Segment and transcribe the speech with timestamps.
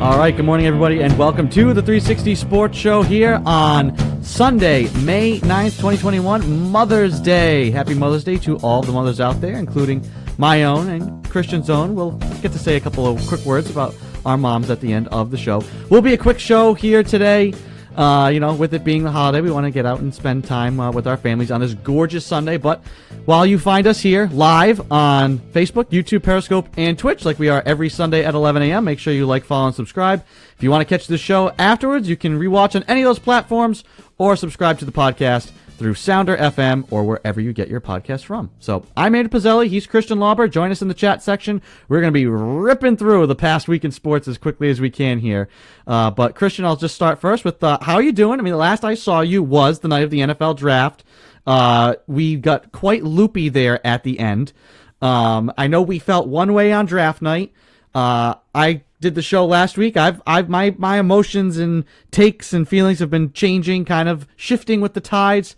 [0.00, 4.88] All right, good morning, everybody, and welcome to the 360 Sports Show here on Sunday,
[5.00, 7.70] May 9th, 2021, Mother's Day.
[7.70, 10.02] Happy Mother's Day to all the mothers out there, including
[10.38, 11.94] my own and Christian's own.
[11.94, 13.94] We'll get to say a couple of quick words about
[14.24, 15.62] our moms at the end of the show.
[15.90, 17.52] We'll be a quick show here today.
[18.00, 20.42] Uh, you know, with it being the holiday, we want to get out and spend
[20.42, 22.56] time uh, with our families on this gorgeous Sunday.
[22.56, 22.82] But
[23.26, 27.62] while you find us here live on Facebook, YouTube, Periscope, and Twitch, like we are
[27.66, 30.24] every Sunday at 11 a.m., make sure you like, follow, and subscribe.
[30.56, 33.18] If you want to catch the show afterwards, you can rewatch on any of those
[33.18, 33.84] platforms
[34.16, 38.50] or subscribe to the podcast through Sounder FM or wherever you get your podcast from.
[38.58, 39.66] So I'm Andy Pizzelli.
[39.66, 40.46] He's Christian Lauber.
[40.46, 41.62] Join us in the chat section.
[41.88, 44.90] We're going to be ripping through the past week in sports as quickly as we
[44.90, 45.48] can here.
[45.86, 48.38] Uh, but Christian, I'll just start first with uh, how are you doing?
[48.38, 51.02] I mean, the last I saw you was the night of the NFL draft.
[51.46, 54.52] Uh, we got quite loopy there at the end.
[55.00, 57.54] Um, I know we felt one way on draft night.
[57.94, 59.96] Uh, I did the show last week.
[59.96, 64.80] I've, I've, my, my emotions and takes and feelings have been changing, kind of shifting
[64.80, 65.56] with the tides.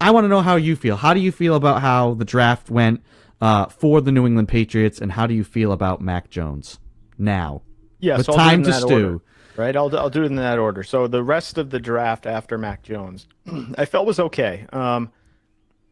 [0.00, 0.96] I want to know how you feel.
[0.96, 3.02] How do you feel about how the draft went
[3.40, 6.78] uh, for the New England Patriots, and how do you feel about Mac Jones
[7.18, 7.62] now?
[7.98, 8.94] Yeah, With so I'll do it time to stew.
[8.94, 9.20] order,
[9.56, 9.76] right?
[9.76, 10.82] I'll, I'll do it in that order.
[10.82, 13.26] So the rest of the draft after Mac Jones,
[13.76, 14.66] I felt was okay.
[14.72, 15.12] Um,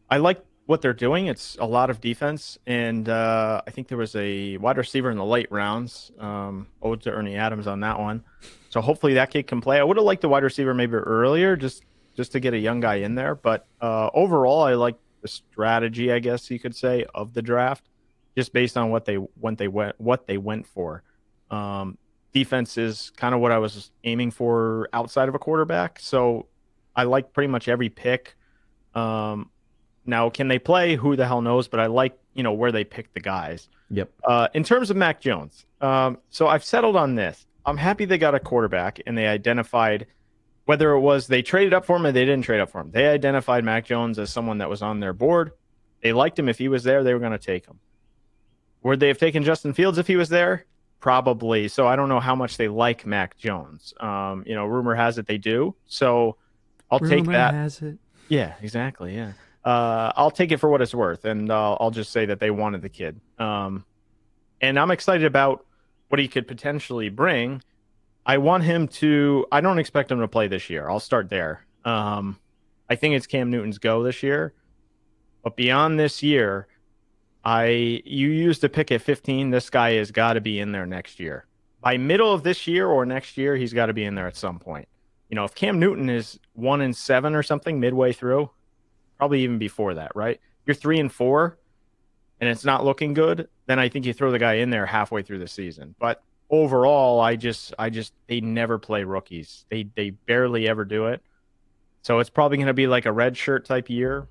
[0.09, 1.25] I like what they're doing.
[1.25, 5.17] It's a lot of defense, and uh, I think there was a wide receiver in
[5.17, 6.11] the late rounds.
[6.19, 8.23] Um, ode to Ernie Adams on that one.
[8.69, 9.79] So hopefully that kid can play.
[9.79, 11.83] I would have liked the wide receiver maybe earlier, just
[12.15, 13.33] just to get a young guy in there.
[13.33, 17.89] But uh, overall, I like the strategy, I guess you could say, of the draft,
[18.37, 21.01] just based on what they when they went what they went for.
[21.49, 21.97] Um,
[22.31, 25.99] defense is kind of what I was aiming for outside of a quarterback.
[25.99, 26.45] So
[26.95, 28.35] I like pretty much every pick.
[28.93, 29.49] Um,
[30.09, 30.95] now, can they play?
[30.95, 31.67] Who the hell knows?
[31.67, 33.69] But I like you know where they pick the guys.
[33.91, 34.09] Yep.
[34.23, 37.45] Uh, in terms of Mac Jones, um, so I've settled on this.
[37.65, 40.07] I'm happy they got a quarterback and they identified
[40.65, 42.91] whether it was they traded up for him or they didn't trade up for him.
[42.91, 45.51] They identified Mac Jones as someone that was on their board.
[46.01, 46.47] They liked him.
[46.47, 47.79] If he was there, they were going to take him.
[48.83, 50.65] Would they have taken Justin Fields if he was there?
[50.99, 51.67] Probably.
[51.67, 53.93] So I don't know how much they like Mac Jones.
[53.99, 55.75] Um, you know, rumor has it they do.
[55.87, 56.37] So
[56.91, 57.53] I'll take Rumor that.
[57.53, 57.97] has it.
[58.27, 59.15] Yeah, exactly.
[59.15, 59.33] Yeah.
[59.63, 62.49] Uh, I'll take it for what it's worth, and uh, I'll just say that they
[62.51, 63.19] wanted the kid.
[63.37, 63.85] Um,
[64.61, 65.65] and I'm excited about
[66.09, 67.61] what he could potentially bring.
[68.25, 69.45] I want him to.
[69.51, 70.89] I don't expect him to play this year.
[70.89, 71.65] I'll start there.
[71.83, 72.39] Um,
[72.89, 74.53] I think it's Cam Newton's go this year,
[75.43, 76.67] but beyond this year,
[77.43, 79.49] I you used a pick at 15.
[79.49, 81.45] This guy has got to be in there next year.
[81.81, 84.35] By middle of this year or next year, he's got to be in there at
[84.35, 84.87] some point.
[85.29, 88.49] You know, if Cam Newton is one and seven or something midway through,
[89.19, 90.41] probably even before that, right?
[90.65, 91.59] You're three and four,
[92.39, 93.47] and it's not looking good.
[93.67, 95.93] Then I think you throw the guy in there halfway through the season.
[95.99, 99.65] But overall, I just, I just, they never play rookies.
[99.69, 101.21] They, they barely ever do it.
[102.01, 104.27] So it's probably going to be like a red shirt type year,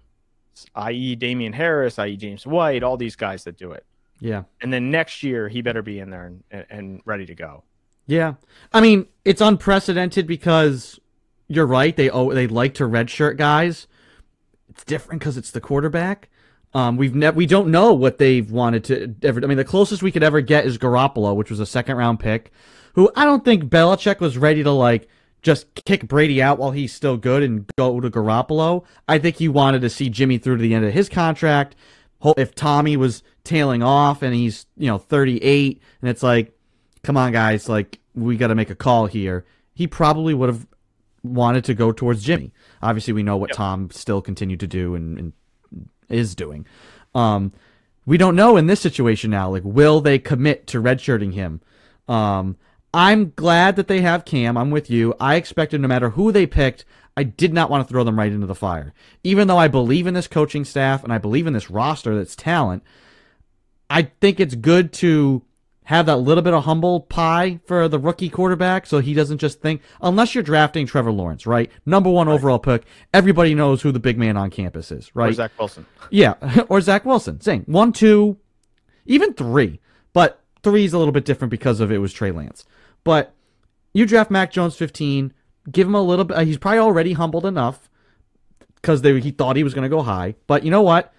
[0.75, 3.84] i.e., Damien Harris, i.e., James White, all these guys that do it.
[4.20, 4.44] Yeah.
[4.60, 7.62] And then next year, he better be in there and, and, ready to go.
[8.06, 8.34] Yeah.
[8.72, 10.99] I mean, it's unprecedented because
[11.47, 11.94] you're right.
[11.94, 13.87] They oh, they like to redshirt guys.
[14.71, 16.29] It's different because it's the quarterback.
[16.75, 19.43] Um, we've never we don't know what they've wanted to ever.
[19.43, 22.21] I mean, the closest we could ever get is Garoppolo, which was a second round
[22.21, 22.53] pick,
[22.95, 25.09] who I don't think Belichick was ready to like
[25.41, 28.84] just kick Brady out while he's still good and go to Garoppolo.
[29.09, 31.75] I think he wanted to see Jimmy through to the end of his contract.
[32.37, 36.53] If Tommy was tailing off and he's you know 38 and it's like
[37.03, 40.67] come on guys like we got to make a call here he probably would have
[41.23, 42.53] wanted to go towards jimmy.
[42.83, 43.56] Obviously we know what Yep.
[43.56, 45.33] tom still continued to do and, and
[46.09, 46.67] is doing.
[47.15, 47.53] Um
[48.06, 51.61] we don't know in this situation now like will they commit to redshirting him?
[52.09, 52.56] Um
[52.95, 54.56] i'm glad that they have cam.
[54.56, 55.15] I'm with you.
[55.21, 56.84] I expected no matter who they picked
[57.17, 58.95] i did not want to throw them right into the fire.
[59.25, 62.37] Even though i believe in this coaching staff and i believe in this roster that's
[62.37, 62.82] talent
[63.91, 65.43] I think it's good to
[65.88, 69.62] have that little bit of humble pie for the rookie quarterback so he doesn't just
[69.62, 71.70] think, unless you're drafting Trevor Lawrence, right?
[71.87, 75.35] Number one overall pick, everybody knows who the big man on campus is, Or right?
[75.35, 75.87] Zach Wilson.
[76.11, 76.35] Yeah,
[76.69, 77.40] or Zach Wilson.
[77.40, 77.62] Same.
[77.64, 78.37] One, two,
[79.06, 79.81] even three.
[80.12, 82.67] But three is a little bit different because of it was Trey Lance.
[83.02, 83.35] But
[83.94, 85.32] you draft Mac Jones 15,
[85.73, 86.37] give him a little bit.
[86.37, 87.88] Uh, he's probably already humbled enough
[88.75, 90.35] because he thought he was going to go high.
[90.46, 91.14] But you know what?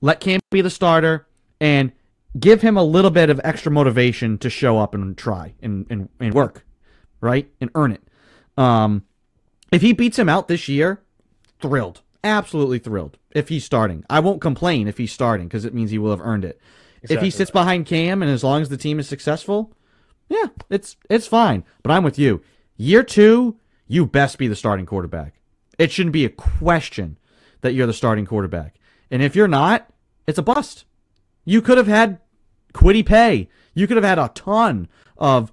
[0.00, 1.26] Let Cam be the starter
[1.60, 1.92] and
[2.38, 6.08] give him a little bit of extra motivation to show up and try and, and,
[6.20, 6.64] and work,
[7.20, 7.48] right?
[7.60, 8.02] And earn it.
[8.56, 9.04] Um,
[9.70, 11.02] if he beats him out this year,
[11.60, 12.02] thrilled.
[12.24, 13.18] Absolutely thrilled.
[13.30, 14.04] If he's starting.
[14.10, 16.60] I won't complain if he's starting because it means he will have earned it.
[17.02, 19.72] If he sits behind Cam and as long as the team is successful,
[20.28, 21.64] Yeah, it's it's fine.
[21.82, 22.42] But I'm with you.
[22.76, 25.34] Year two, you best be the starting quarterback.
[25.78, 27.18] It shouldn't be a question
[27.60, 28.74] that you're the starting quarterback.
[29.10, 29.88] And if you're not,
[30.26, 30.84] it's a bust.
[31.48, 32.18] You could have had
[32.74, 33.48] Kwity Paye.
[33.72, 34.86] You could have had a ton
[35.16, 35.50] of,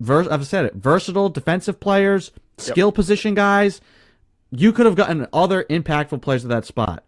[0.00, 3.82] vers- I've said it, versatile defensive players, skill position guys.
[4.50, 7.04] You could have gotten other impactful players at that spot.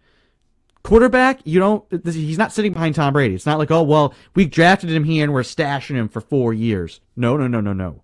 [0.82, 1.84] Quarterback, you don't.
[2.04, 3.34] He's not sitting behind Tom Brady.
[3.34, 6.52] It's not like, oh well, we drafted him here and we're stashing him for four
[6.52, 7.00] years.
[7.16, 8.02] No, no, no, no, no.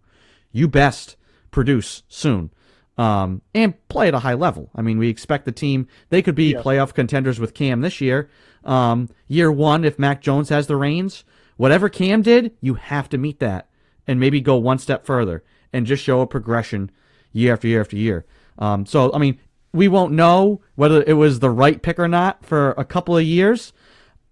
[0.50, 1.16] You best
[1.52, 2.50] produce soon,
[2.98, 4.70] um, and play at a high level.
[4.74, 5.86] I mean, we expect the team.
[6.08, 6.62] They could be Yeah.
[6.62, 8.28] playoff contenders with Cam this year.
[8.64, 11.24] Um, year one, if Mac Jones has the reins,
[11.56, 13.68] whatever Cam did, you have to meet that,
[14.06, 15.42] and maybe go one step further
[15.72, 16.90] and just show a progression
[17.32, 18.26] year after year after year.
[18.58, 19.38] Um, so, I mean,
[19.72, 23.24] we won't know whether it was the right pick or not for a couple of
[23.24, 23.72] years.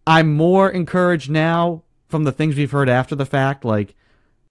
[0.06, 3.94] I'm more encouraged now from the things we've heard after the fact, like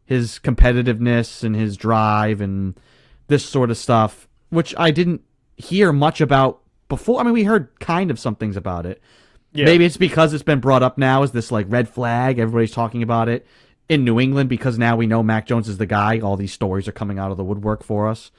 [0.05, 2.79] his competitiveness and his drive and
[3.27, 5.21] this sort of stuff, which I didn't
[5.57, 7.19] hear much about before.
[7.19, 9.01] I mean, we heard kind of some things about it.
[9.51, 9.65] Yeah.
[9.65, 12.37] Maybe it's because it's been brought up now as this like red flag.
[12.39, 13.47] Everybody's talking about it
[13.87, 16.19] in New England because now we know Mac Jones is the guy.
[16.19, 18.31] All these stories are coming out of the woodwork for us.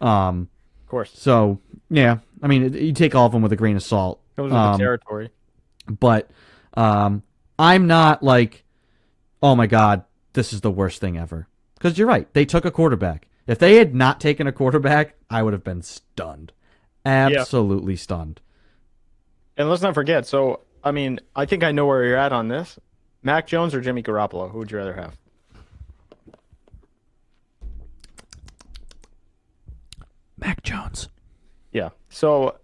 [0.00, 0.48] Um,
[0.84, 1.58] Of course, so
[1.90, 4.20] yeah, I mean, you take all of them with a grain of salt.
[4.36, 5.30] comes with Um, the territory.
[5.88, 6.30] but
[6.74, 7.22] um,
[7.58, 8.62] I'm not like,
[9.42, 11.48] oh my god, this is the worst thing ever.
[11.74, 13.26] Because you're right, they took a quarterback.
[13.48, 16.52] If they had not taken a quarterback, I would have been stunned,
[17.04, 18.40] absolutely stunned.
[19.56, 20.26] And let's not forget.
[20.26, 22.78] So, I mean, I think I know where you're at on this.
[23.22, 24.50] Mac Jones or Jimmy Garoppolo?
[24.50, 25.16] Who would you rather have?
[30.38, 31.08] Mac Jones,
[31.72, 31.90] Yeah.
[32.08, 32.56] So,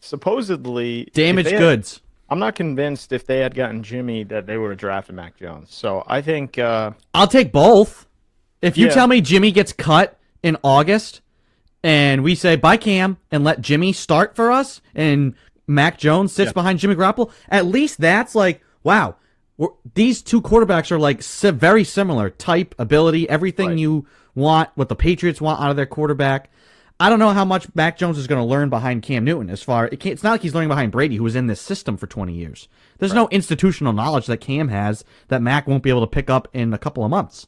[0.00, 2.00] supposedly, damaged had- goods.
[2.28, 5.72] I'm not convinced if they had gotten Jimmy that they would have drafted Mac Jones.
[5.72, 8.06] So I think, uh, I'll take both.
[8.62, 8.94] If you Yeah.
[8.94, 11.20] tell me Jimmy gets cut in August,
[11.84, 15.34] and we say bye Cam and let Jimmy start for us, and
[15.66, 16.52] Mac Jones sits Yeah.
[16.52, 19.16] behind Jimmy Garoppolo, at least that's like wow.
[19.94, 23.78] These two quarterbacks are like si- very similar type, ability, everything Right.
[23.78, 26.50] you want, what the Patriots want out of their quarterback.
[27.00, 29.48] I don't know how much Mac Jones is going to learn behind Cam Newton.
[29.50, 31.60] As far it can't, it's not like he's learning behind Brady, who was in this
[31.60, 32.68] system for 20 years.
[32.98, 36.48] There's no institutional knowledge that Cam has that Mac won't be able to pick up
[36.52, 37.46] in a couple of months.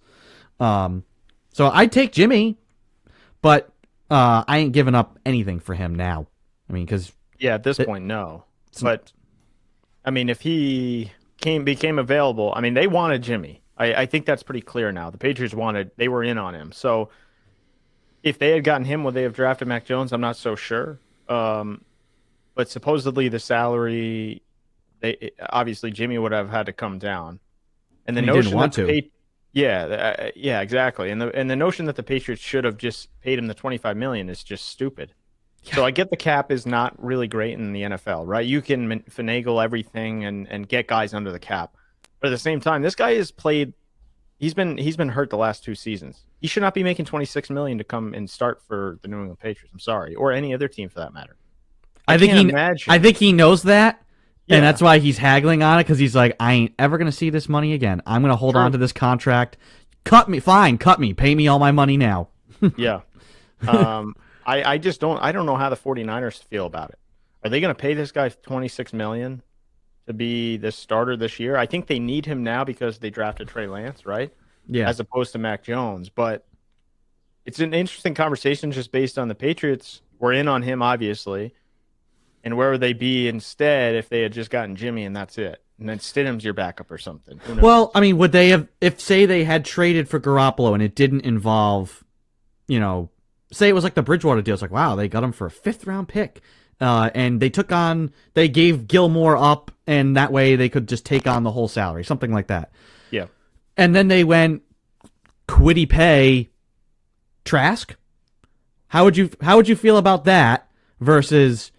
[0.60, 1.04] Um,
[1.52, 2.56] so I'd take Jimmy,
[3.42, 3.70] but
[4.10, 6.26] uh, I ain't giving up anything for him now.
[6.68, 8.44] I mean, because yeah, at this It- point, no.
[8.82, 9.12] But
[10.04, 13.62] I mean, if he came became available, I mean, they wanted Jimmy.
[13.76, 15.10] I, I think that's pretty clear now.
[15.10, 16.72] The Patriots wanted, they were in on him.
[16.72, 17.10] So
[18.22, 20.12] if they had gotten him, would they have drafted Mac Jones?
[20.12, 20.98] I'm not so sure.
[21.28, 21.84] Um,
[22.54, 24.42] but supposedly the salary,
[25.00, 27.38] they obviously Jimmy would have had to come down,
[28.06, 29.02] and the He didn't want to.
[29.52, 31.10] Yeah, uh, yeah, exactly.
[31.10, 33.96] And the and the notion that the Patriots should have just paid him the 25
[33.96, 35.14] million is just stupid.
[35.62, 38.46] So I get the cap is not really great in the NFL, right?
[38.46, 41.74] You can finagle everything and and get guys under the cap,
[42.20, 43.74] but at the same time, this guy has played.
[44.38, 46.22] He's been he's been hurt the last two seasons.
[46.40, 49.40] He should not be making 26 million to come and start for the New England
[49.40, 49.70] Patriots.
[49.72, 51.36] I'm sorry, or any other team for that matter.
[52.06, 52.90] I, think he, imagine.
[52.90, 54.00] I think he knows that,
[54.46, 54.56] Yeah.
[54.56, 57.28] and that's why he's haggling on it because he's like, I ain't ever gonna see
[57.30, 58.00] this money again.
[58.06, 58.62] I'm gonna hold True.
[58.62, 59.56] on to this contract.
[60.04, 62.28] Cut me, fine, cut me, pay me all my money now.
[62.76, 63.00] yeah.
[63.66, 64.14] Um,
[64.48, 66.98] I, I just don't I don't know how the 49ers feel about it.
[67.44, 69.42] Are they going to pay this guy 26 million
[70.06, 71.56] to be the starter this year?
[71.56, 74.32] I think they need him now because they drafted Trey Lance, right?
[74.66, 76.46] Yeah, As opposed to Mac Jones, but
[77.44, 80.00] it's an interesting conversation just based on the Patriots.
[80.18, 81.54] We're in on him obviously.
[82.42, 85.62] And where would they be instead if they had just gotten Jimmy and that's it?
[85.78, 87.40] And then Stidham's your backup or something.
[87.60, 90.94] Well, I mean, would they have if say they had traded for Garoppolo and it
[90.94, 92.02] didn't involve,
[92.66, 93.10] you know,
[93.52, 94.54] say it was like the Bridgewater deal.
[94.54, 96.40] It's like, wow, they got him for a fifth round pick.
[96.80, 101.04] Uh, and they took on, they gave Gilmore up, and that way they could just
[101.04, 102.70] take on the whole salary, something like that.
[103.10, 103.26] yeah.
[103.76, 104.62] And then they went
[105.48, 106.50] Kwity Paye
[107.44, 107.94] Trask.
[108.88, 110.68] How would you how would you feel about that
[111.00, 111.70] versus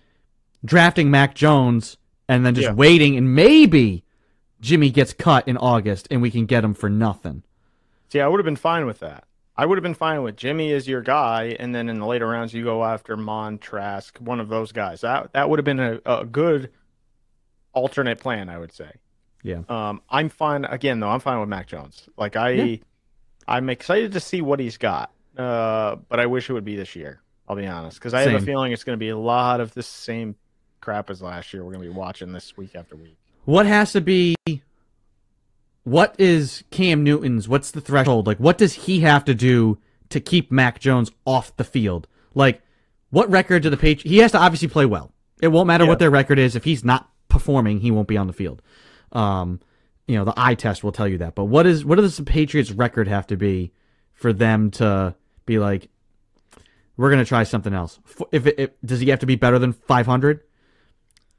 [0.63, 1.97] drafting Mac Jones
[2.27, 2.73] and then just Yeah.
[2.73, 4.03] waiting and maybe
[4.61, 7.43] Jimmy gets cut in August and we can get him for nothing.
[8.09, 9.25] See, I would have been fine with that.
[9.59, 12.25] I would have been fine with Jimmy as your guy, and then in the later
[12.25, 15.01] rounds you go after Mon Trask, one of those guys.
[15.01, 16.71] That that would have been a, a good
[17.73, 18.89] alternate plan, I would say.
[19.43, 19.63] Yeah.
[19.67, 21.09] Um, I'm fine again though.
[21.09, 22.07] I'm fine with Mac Jones.
[22.15, 22.75] Like I, Yeah.
[23.49, 25.11] I'm excited to see what he's got.
[25.37, 27.21] Uh, but I wish it would be this year.
[27.45, 29.73] I'll be honest, because I have a feeling it's going to be a lot of
[29.73, 30.35] the same
[30.79, 31.65] crap as last year.
[31.65, 33.17] We're going to be watching this week after week.
[33.43, 34.35] What has to be
[35.83, 37.47] what is Cam Newton's?
[37.47, 38.27] What's the threshold?
[38.27, 39.77] Like, what does he have to do
[40.09, 42.07] to keep Mac Jones off the field?
[42.35, 42.61] Like,
[43.09, 44.03] what record do the Patriots?
[44.09, 45.11] He has to obviously play well.
[45.41, 45.89] It won't matter Yeah.
[45.89, 46.55] what their record is.
[46.55, 48.61] If he's not performing, he won't be on the field.
[49.11, 49.59] Um,
[50.07, 51.33] you know, the eye test will tell you that.
[51.35, 53.71] But what is what does the Patriots' record have to be
[54.13, 55.87] for them to be like,
[56.97, 57.99] we're gonna try something else?
[58.31, 60.41] If it, if, does he have to be better than 500?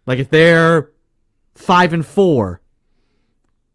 [0.06, 0.90] Like if they're
[1.54, 2.60] five and four,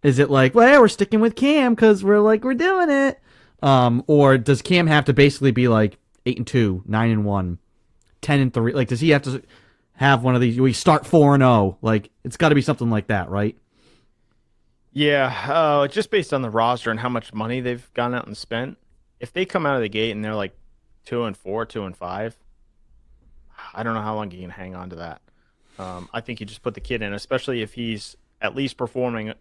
[0.05, 3.19] is it like, well, we're sticking with Cam because we're like we're doing it?
[3.63, 5.97] Um, or does Cam have to basically be like
[6.27, 7.57] eight and two, nine and one,
[8.21, 8.73] ten and three?
[8.73, 9.41] Like, does he have to
[9.93, 10.59] have one of these?
[10.59, 11.79] We start four and zero.
[11.81, 13.57] Like, it's got to be something like that, right?
[14.93, 18.37] Yeah, uh, just based on the roster and how much money they've gone out and
[18.37, 18.77] spent,
[19.19, 20.55] if they come out of the gate and they're like
[21.03, 22.37] two and four, two and five,
[23.73, 25.21] I don't know how long you can hang on to that.
[25.79, 29.33] Um, I think you just put the kid in, especially if he's at least performing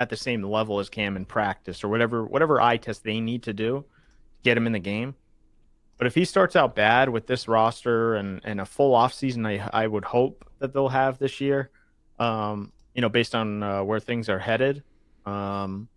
[0.00, 3.42] at the same level as Cam in practice or whatever whatever eye test they need
[3.44, 3.84] to do,
[4.42, 5.14] get him in the game.
[5.98, 9.84] But if he starts out bad with this roster and, and a full offseason, I
[9.84, 11.70] I would hope that they'll have this year,
[12.18, 14.82] um, you know, based on uh, where things are headed.
[15.26, 15.88] Um,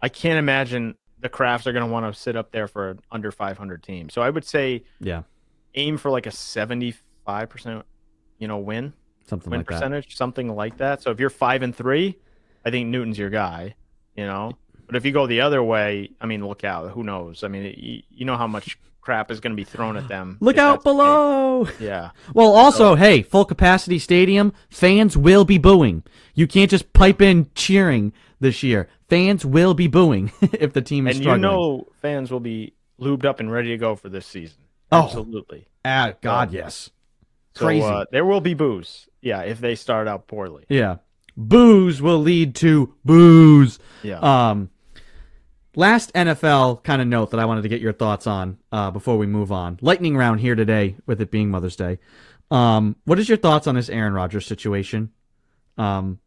[0.00, 3.00] I can't imagine the Krafts are going to want to sit up there for an
[3.12, 4.08] under 500 team.
[4.10, 5.22] So I would say Yeah,
[5.76, 7.84] aim for like a 75 percent,
[8.38, 8.92] you know, win
[9.24, 9.74] something win like that.
[9.74, 11.00] percentage, something like that.
[11.00, 12.18] So if you're five and three,
[12.64, 13.74] I think Newton's your guy.
[14.16, 14.52] You know,
[14.86, 16.90] but if you go the other way, I mean, look out.
[16.90, 17.44] Who knows?
[17.44, 20.36] I mean, you, you know how much crap is going to be thrown at them.
[20.40, 21.66] Look out below.
[21.80, 22.10] Yeah.
[22.34, 26.02] Well, also, hey, full capacity stadium, fans will be booing.
[26.34, 28.88] You can't just pipe in cheering this year.
[29.08, 31.42] Fans will be booing if the team is And struggling.
[31.42, 34.58] you know fans will be lubed up and ready to go for this season.
[34.90, 35.04] Oh.
[35.04, 35.66] Absolutely.
[35.84, 36.90] ah, God, yes,
[37.54, 37.84] So, crazy.
[37.86, 39.08] uh, there will be boos.
[39.20, 40.64] Yeah, if they start out poorly.
[40.68, 40.96] yeah.
[41.36, 43.78] Booze will lead to booze.
[44.02, 44.18] Yeah.
[44.18, 44.70] Um,
[45.74, 49.18] last NFL kind of note that I wanted to get your thoughts on uh, before
[49.18, 49.78] we move on.
[49.80, 51.98] Lightning round here today, with it being Mother's Day.
[52.50, 55.10] Um, what is your thoughts on this Aaron Rodgers situation?
[55.78, 56.18] Um,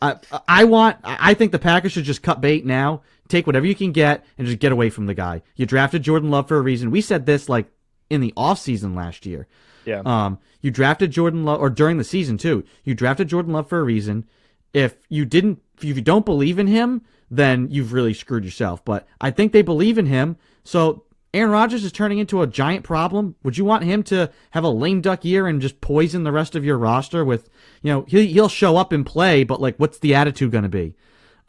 [0.00, 0.16] I
[0.48, 3.92] I want I think the Packers should just cut bait now, take whatever you can
[3.92, 5.42] get, and just get away from the guy.
[5.56, 6.90] You drafted Jordan Love for a reason.
[6.90, 7.66] We said this like
[8.10, 9.46] in the offseason last year.
[9.86, 10.02] yeah.
[10.04, 12.64] Um, you drafted Jordan Love, or during the season too.
[12.84, 14.26] You drafted Jordan Love for a reason.
[14.74, 18.84] If you didn't, if you don't believe in him, then you've really screwed yourself.
[18.84, 20.36] But I think they believe in him.
[20.64, 23.36] So Aaron Rodgers is turning into a giant problem.
[23.42, 26.54] Would you want him to have a lame duck year and just poison the rest
[26.56, 27.48] of your roster with,
[27.82, 30.68] you know, he, he'll show up and play, but like, what's the attitude going to
[30.68, 30.94] be?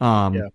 [0.00, 0.48] Um, Yeah.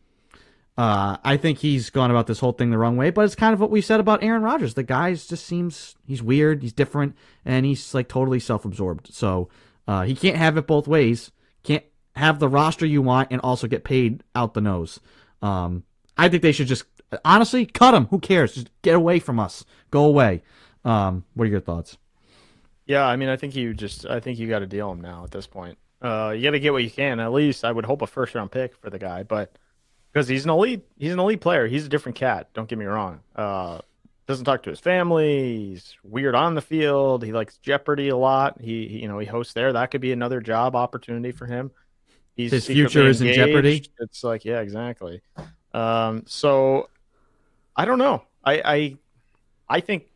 [0.77, 3.53] Uh, I think he's gone about this whole thing the wrong way, but it's kind
[3.53, 4.75] of what we said about Aaron Rodgers.
[4.75, 9.13] The guy just seems he's weird, he's different, and he's like totally self-absorbed.
[9.13, 9.49] So
[9.87, 11.31] uh, he can't have it both ways.
[11.63, 11.83] Can't
[12.15, 14.99] have the roster you want and also get paid out the nose.
[15.41, 15.83] Um,
[16.17, 16.85] I think they should just
[17.25, 18.05] honestly cut him.
[18.07, 18.53] Who cares?
[18.53, 19.65] Just get away from us.
[19.89, 20.43] Go away.
[20.85, 21.97] Um, what are your thoughts?
[22.85, 25.23] Yeah, I mean, I think you just, I think you got to deal him now
[25.23, 25.77] at this point.
[26.01, 27.19] Uh, you got to get what you can.
[27.19, 29.57] At least I would hope a first round pick for the guy, but
[30.17, 31.67] because he's an elite, he's an elite player.
[31.67, 32.49] He's a different cat.
[32.55, 33.19] Don't get me wrong.
[33.35, 33.81] Uh,
[34.25, 35.67] doesn't talk to his family.
[35.67, 37.23] He's weird on the field.
[37.23, 38.59] He likes Jeopardy a lot.
[38.59, 39.71] He, he- you know, he hosts there.
[39.73, 41.69] That could be another job opportunity for him.
[42.35, 43.85] He's His future is in jeopardy?
[43.99, 45.21] It's like, yeah, exactly.
[45.71, 46.89] Um, so
[47.75, 48.23] I don't know.
[48.43, 48.97] I, I,
[49.69, 50.07] I think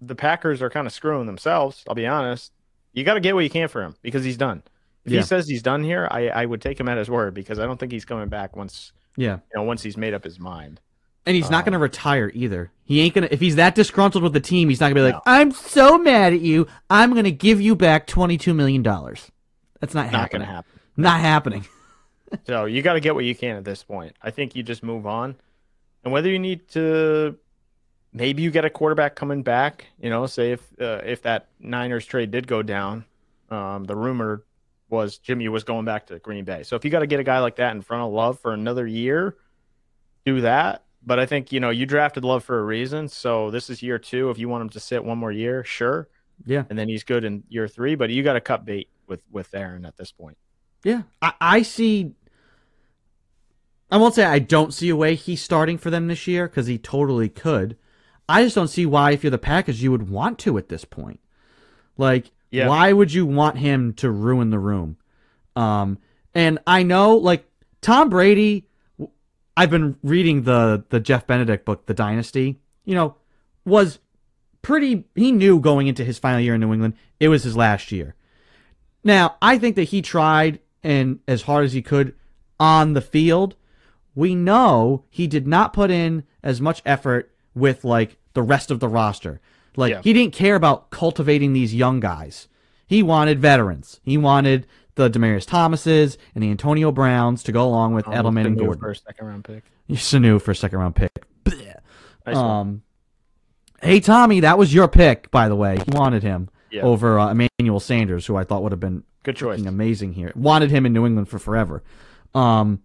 [0.00, 1.82] the Packers are kind of screwing themselves.
[1.88, 2.52] I'll be honest.
[2.92, 4.62] You got to get what you can for him because he's done.
[5.06, 5.20] If Yeah.
[5.20, 7.64] he says he's done here, I, I would take him at his word because I
[7.64, 10.80] don't think he's coming back once Yeah, you know once he's made up his mind.
[11.24, 12.70] and he's not Uh, going to retire either.
[12.84, 13.28] He ain't gonna.
[13.30, 15.22] If he's that disgruntled with the team, he's not gonna be like, No.
[15.26, 16.66] "I'm so mad at you.
[16.90, 19.30] I'm gonna give you back twenty-two million dollars."
[19.80, 20.40] That's not, Not happening.
[20.40, 20.80] going to happen.
[20.96, 21.64] Not happening.
[22.44, 24.16] So you got to get what you can at this point.
[24.20, 25.36] I think you just move on,
[26.02, 27.36] and whether you need to,
[28.12, 29.86] maybe you get a quarterback coming back.
[30.00, 33.04] You know, say if uh, if that Niners trade did go down,
[33.50, 34.42] um, the rumor
[34.88, 36.62] was Jimmy was going back to Green Bay.
[36.62, 38.52] So if you got to get a guy like that in front of Love for
[38.52, 39.36] another year,
[40.24, 40.84] do that.
[41.04, 43.08] But I think you know you drafted Love for a reason.
[43.08, 44.30] So this is year two.
[44.30, 46.08] If you want him to sit one more year, sure,
[46.44, 47.94] Yeah, and then he's good in year three.
[47.94, 50.36] But you got to cut bait with with Aaron at this point.
[50.84, 51.02] yeah.
[51.22, 52.12] I, I see.
[53.90, 56.66] I won't say I don't see a way he's starting for them this year because
[56.66, 57.76] he totally could.
[58.28, 60.84] I just don't see why, if you're the Packers, you would want to at this
[60.84, 61.20] point.
[61.96, 62.68] Like, Yeah.
[62.68, 64.96] why would you want him to ruin the room?
[65.54, 65.98] Um,
[66.34, 67.44] and I know, like
[67.80, 68.66] Tom Brady.
[69.58, 72.60] I've been reading the the Jeff Benedict book, The Dynasty.
[72.84, 73.14] You know,
[73.64, 73.98] was
[74.62, 75.04] pretty.
[75.14, 78.14] He knew going into his final year in New England, it was his last year.
[79.02, 82.14] Now, I think that he tried and as hard as he could
[82.60, 83.56] on the field.
[84.14, 88.80] we know he did not put in as much effort with like the rest of
[88.80, 89.40] the roster.
[89.76, 90.00] Like Yeah.
[90.02, 92.48] he didn't care about cultivating these young guys.
[92.86, 94.00] He wanted veterans.
[94.04, 98.46] He wanted the Demaryius Thomases and the Antonio Browns to go along with Um, Edelman
[98.46, 98.80] and Sanu Gordon.
[98.80, 99.64] for a second round pick.
[99.90, 101.24] Sanu for a second round pick.
[101.44, 101.74] Blech.
[102.26, 102.44] Nice one.
[102.44, 102.82] Um,
[103.82, 105.76] hey Tommy, that was your pick, by the way.
[105.76, 106.82] He wanted him Yeah.
[106.82, 109.60] over uh, Emmanuel Sanders, who I thought would have been Good choice.
[109.64, 110.32] amazing here.
[110.34, 111.82] Wanted him in New England for forever.
[112.34, 112.80] Um,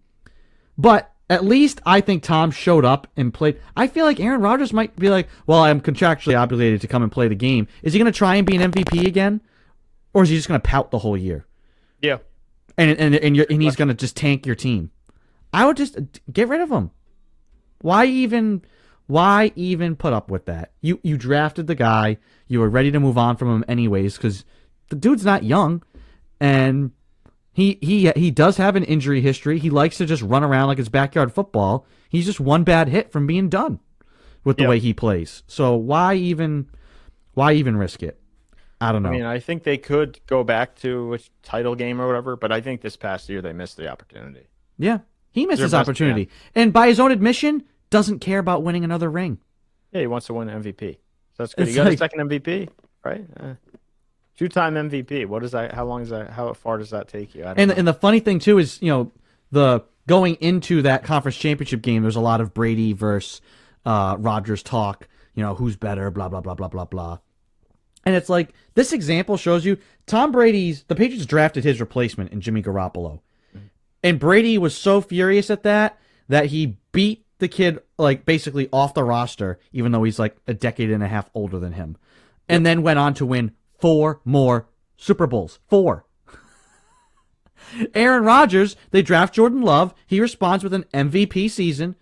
[0.76, 3.58] but at least I think Tom showed up and played.
[3.74, 7.10] I feel like Aaron Rodgers might be like, well, I'm contractually obligated to come and
[7.10, 7.68] play the game.
[7.82, 9.40] Is he going to try and be an MVP again,
[10.12, 11.46] or is he just going to pout the whole year?
[12.02, 12.18] Yeah.
[12.76, 14.90] And and and, you're, and he's going to just tank your team.
[15.54, 15.98] I would just
[16.30, 16.90] get rid of him.
[17.80, 18.62] Why even?
[19.06, 20.72] Why even put up with that?
[20.82, 22.18] You you drafted the guy.
[22.46, 24.44] You were ready to move on from him anyways because
[24.90, 25.82] the dude's not young,
[26.40, 26.92] and
[27.52, 29.58] he he he does have an injury history.
[29.58, 31.86] He likes to just run around like it's backyard football.
[32.08, 33.80] He's just one bad hit from being done
[34.44, 34.68] with the Yeah.
[34.70, 35.42] way he plays.
[35.46, 36.68] So why even
[37.34, 38.18] why even risk it?
[38.80, 39.10] I don't know.
[39.10, 42.50] I mean, I think they could go back to a title game or whatever, but
[42.50, 44.48] I think this past year they missed the opportunity.
[44.78, 44.98] yeah,
[45.30, 49.38] he missed his opportunity, and by his own admission, doesn't care about winning another ring.
[49.92, 50.94] Yeah, he wants to win MVP.
[50.94, 50.98] So
[51.44, 51.62] that's good.
[51.62, 52.68] It's he got like- a second MVP,
[53.04, 53.24] right?
[53.38, 53.54] Uh,
[54.42, 55.26] two-time MVP.
[55.26, 55.72] What is that?
[55.72, 56.30] How long is that?
[56.30, 57.44] How far does that take you?
[57.44, 57.74] And know.
[57.76, 59.12] and the funny thing too is, you know,
[59.52, 63.40] the going into that conference championship game, there's a lot of Brady versus
[63.86, 65.06] uh, Rodgers talk.
[65.36, 66.10] You know, who's better?
[66.10, 67.18] Blah blah blah blah blah blah.
[68.04, 72.40] And it's like this example shows you Tom Brady's the Patriots drafted his replacement in
[72.40, 73.20] Jimmy Garoppolo.
[74.02, 78.94] And Brady was so furious at that that he beat the kid like basically off
[78.94, 81.96] the roster, even though he's like a decade and a half older than him.
[82.48, 85.58] And then went on to win four more Super Bowls.
[85.68, 86.06] Four.
[87.94, 89.92] Aaron Rodgers, they draft Jordan Love.
[90.06, 91.96] He responds with an MVP season.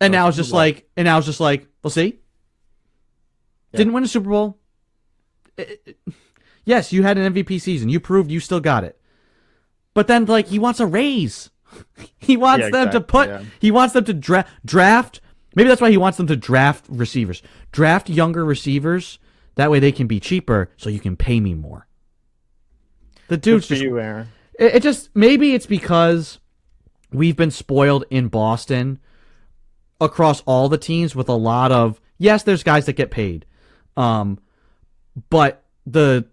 [0.00, 2.18] And oh, now it's just like, and now it's just like, we'll see.
[3.72, 3.78] Yeah.
[3.78, 4.58] Didn't win a Super Bowl.
[5.56, 6.14] It- it-
[6.64, 7.88] yes, you had an MVP season.
[7.88, 9.00] You proved you still got it.
[9.94, 11.48] But then, like, he wants a raise.
[12.18, 13.28] he wants Yeah, them to put.
[13.28, 13.42] yeah.
[13.58, 15.20] He wants them to dra- draft.
[15.54, 17.42] Maybe that's why he wants them to draft receivers.
[17.72, 19.18] Draft younger receivers.
[19.56, 21.86] That way they can be cheaper, so you can pay me more.
[23.28, 24.28] The dude's for just you, Aaron.
[24.58, 26.38] it, it just maybe it's because
[27.12, 29.00] we've been spoiled in Boston
[30.00, 33.46] across all the teams with a lot of yes, there's guys that get paid,
[33.96, 34.38] um,
[35.30, 36.26] but the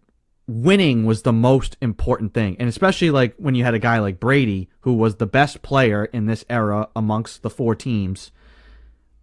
[0.47, 4.19] winning was the most important thing, and especially like when you had a guy like
[4.19, 8.31] Brady who was the best player in this era amongst the four teams.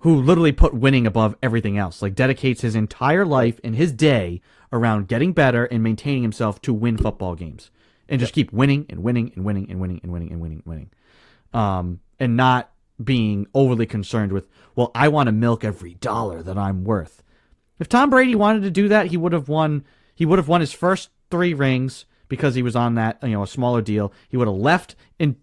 [0.00, 4.40] Who literally put winning above everything else, like dedicates his entire life and his day
[4.72, 7.70] around getting better and maintaining himself to win football games
[8.08, 10.66] and just keep winning and winning and winning and winning and winning and winning and
[10.66, 10.90] winning,
[11.52, 16.58] um, and not being overly concerned with, well, I want to milk every dollar that
[16.58, 17.22] I'm worth.
[17.78, 19.84] If Tom Brady wanted to do that, he would have won.
[20.14, 23.42] He would have won his first three rings because he was on that you know
[23.42, 24.12] a smaller deal.
[24.28, 25.36] He would have left in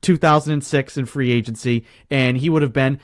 [0.00, 2.98] 2006 in free agency, and he would have been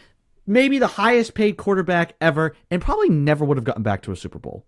[0.48, 4.16] maybe the highest paid quarterback ever, and probably never would have gotten back to a
[4.16, 4.64] Super Bowl.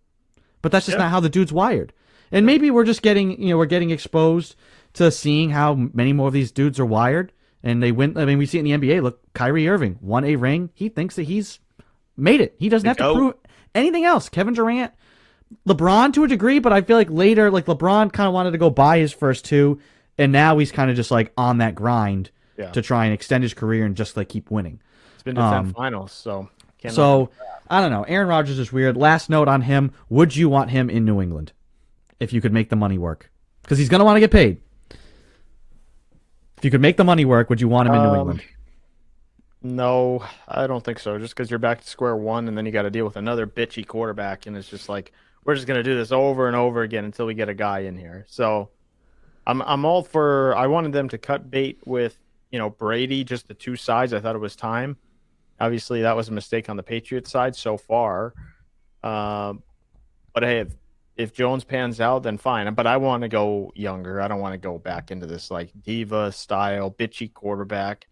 [0.63, 1.05] But that's just Yeah.
[1.05, 1.93] not how the dude's wired.
[2.31, 4.55] And maybe we're just getting, you know, we're getting exposed
[4.93, 7.33] to seeing how many more of these dudes are wired.
[7.63, 8.17] And they win.
[8.17, 9.01] I mean, we see it in the NBA.
[9.03, 10.71] Look, Kyrie Irving won a ring.
[10.75, 11.59] He thinks that he's
[12.17, 12.55] made it.
[12.59, 13.35] He doesn't have to prove
[13.75, 14.29] anything else.
[14.31, 14.93] Kevin Durant,
[15.69, 18.59] LeBron to a degree, but I feel like later, like LeBron kind of wanted to
[18.59, 19.79] go buy his first two,
[20.17, 22.71] and now he's kind of just like on that grind Yeah.
[22.71, 24.81] to try and extend his career and just like keep winning.
[25.21, 27.29] It's been to um, finals, so can't So
[27.69, 28.05] I don't know.
[28.05, 28.97] Aaron Rodgers is weird.
[28.97, 31.53] Last note on him: Would you want him in New England
[32.21, 33.31] if you could make the money work?
[33.61, 34.63] Because he's going to want to get paid.
[36.57, 38.43] If you could make the money work, would you want him in New Um, England?
[39.63, 41.19] No, I don't think so.
[41.19, 43.47] Just because you're back to square one, and then you got to deal with another
[43.47, 45.13] bitchy quarterback, and it's just like
[45.45, 47.99] we're just gonna do this over and over again until we get a guy in
[47.99, 48.25] here.
[48.27, 48.71] So,
[49.47, 50.57] I'm I'm all for.
[50.57, 52.19] I wanted them to cut bait with
[52.51, 54.15] you know Brady, just the two sides.
[54.15, 54.97] I thought it was time.
[55.61, 58.35] Obviously, that was a mistake on the Patriots side so far.
[59.03, 59.63] Um,
[60.33, 60.75] but hey, if,
[61.17, 62.73] if Jones pans out, then fine.
[62.75, 64.21] But I want to go younger.
[64.21, 68.07] I don't want to go back into this like diva style bitchy quarterback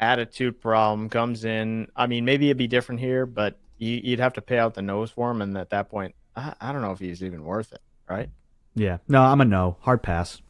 [0.00, 1.88] attitude problem comes in.
[1.96, 4.82] I mean, maybe it'd be different here, but you, you'd have to pay out the
[4.82, 7.72] nose for him, and at that point, I, I don't know if he's even worth
[7.72, 8.28] it, right?
[8.74, 8.98] Yeah.
[9.08, 9.76] No, I'm a no.
[9.80, 10.40] Hard pass.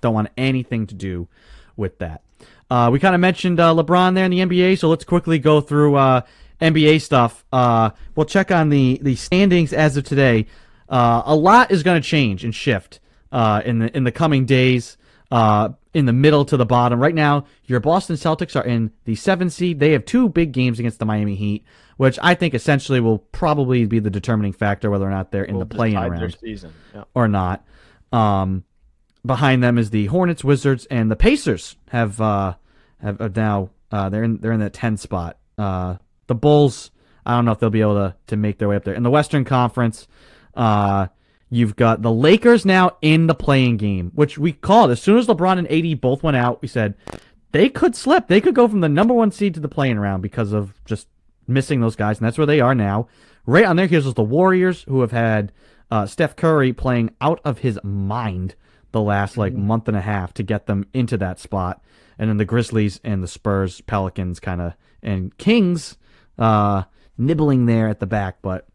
[0.00, 1.28] Don't want anything to do
[1.76, 2.22] with that.
[2.70, 5.60] Uh, we kind of mentioned uh, LeBron there in the NBA, so let's quickly go
[5.60, 6.22] through uh,
[6.60, 7.44] NBA stuff.
[7.52, 10.46] Uh, we'll check on the, the standings as of today.
[10.88, 13.00] Uh, a lot is going to change and shift
[13.32, 14.96] uh, in the in the coming days.
[15.30, 17.00] Uh, in the middle to the bottom.
[17.00, 19.80] Right now, your Boston Celtics are in the seven seed.
[19.80, 21.64] They have two big games against the Miami Heat,
[21.96, 25.56] which I think essentially will probably be the determining factor whether or not they're in
[25.56, 26.36] We'll the play-in round.
[26.94, 27.04] Yeah.
[27.14, 27.64] or not.
[28.12, 28.64] Um,
[29.26, 32.54] behind them is the Hornets, Wizards, and the Pacers have uh,
[33.00, 35.38] have, now uh, they're in they're in the ten spot.
[35.58, 36.90] Uh, the Bulls,
[37.24, 38.94] I don't know if they'll be able to to make their way up there.
[38.94, 40.06] In the Western Conference,
[40.54, 41.08] uh,
[41.50, 45.26] you've got the Lakers now in the play-in game, which we called as soon as
[45.26, 46.62] LeBron and AD both went out.
[46.62, 46.94] We said
[47.52, 48.28] they could slip.
[48.28, 51.08] They could go from the number one seed to the play-in round because of just
[51.48, 53.08] missing those guys, and that's where they are now.
[53.46, 55.52] Right on their heels is the Warriors, who have had
[55.90, 58.56] uh, Steph Curry playing out of his mind
[58.96, 61.82] the last like month and a half to get them into that spot,
[62.18, 65.98] and then the Grizzlies and the Spurs, Pelicans, kind of and Kings
[66.38, 66.84] uh,
[67.18, 68.66] nibbling there at the back, but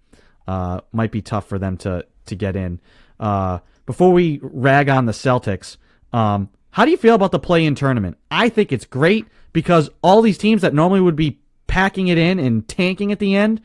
[0.47, 2.79] uh, might be tough for them to to get in.
[3.19, 5.77] Uh, before we rag on the Celtics,
[6.13, 8.15] um, how do you feel about the play-in tournament?
[8.29, 12.38] I think it's great because all these teams that normally would be packing it in
[12.38, 13.60] and tanking at the end,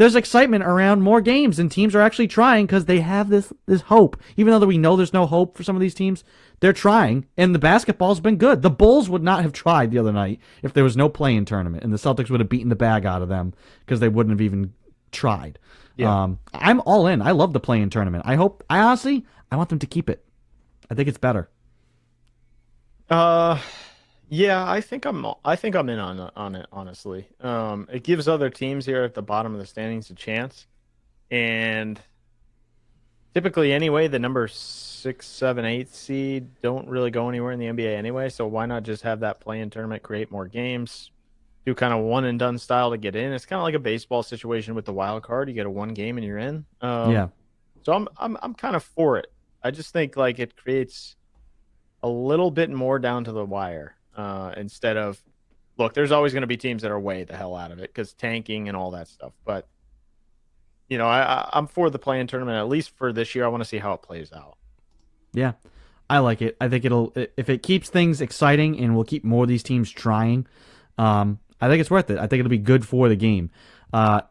[0.00, 3.82] there's excitement around more games and teams are actually trying because they have this this
[3.82, 4.16] hope.
[4.38, 6.24] Even though we know there's no hope for some of these teams,
[6.60, 8.62] they're trying, and the basketball's been good.
[8.62, 11.84] The Bulls would not have tried the other night if there was no play-in tournament,
[11.84, 14.40] and the Celtics would have beaten the bag out of them because they wouldn't have
[14.40, 14.72] even
[15.12, 15.58] tried.
[15.96, 16.22] Yeah.
[16.22, 17.20] Um, I'm all in.
[17.20, 18.24] I love the play-in tournament.
[18.26, 18.64] I hope.
[18.70, 20.24] I honestly, I want them to keep it.
[20.90, 21.50] I think it's better.
[23.10, 23.60] Uh,
[24.32, 25.26] yeah, I think I'm.
[25.44, 26.66] I think I'm in on on it.
[26.72, 30.68] Honestly, um, it gives other teams here at the bottom of the standings a chance,
[31.32, 32.00] and
[33.34, 37.96] typically, anyway, the number six, seven, eight seed don't really go anywhere in the NBA
[37.96, 38.28] anyway.
[38.28, 41.10] So why not just have that play-in tournament, create more games,
[41.66, 43.32] do kind of one and done style to get in?
[43.32, 45.48] It's kind of like a baseball situation with the wild card.
[45.48, 46.64] You get a one game and you're in.
[46.80, 47.28] Um, yeah.
[47.82, 49.32] So I'm I'm I'm kind of for it.
[49.60, 51.16] I just think like it creates
[52.04, 55.22] a little bit more down to the wire uh, instead of
[55.78, 55.94] look.
[55.94, 58.12] There's always going to be teams that are way the hell out of it because
[58.12, 59.32] tanking and all that stuff.
[59.44, 59.66] But
[60.88, 63.44] you know, I, I'm for the play-in tournament at least for this year.
[63.44, 64.56] I want to see how it plays out.
[65.32, 65.52] Yeah,
[66.08, 66.56] I like it.
[66.60, 69.90] I think it'll if it keeps things exciting and will keep more of these teams
[69.90, 70.46] trying.
[70.98, 72.18] Um, I think it's worth it.
[72.18, 73.50] I think it'll be good for the game.
[73.92, 74.22] Uh,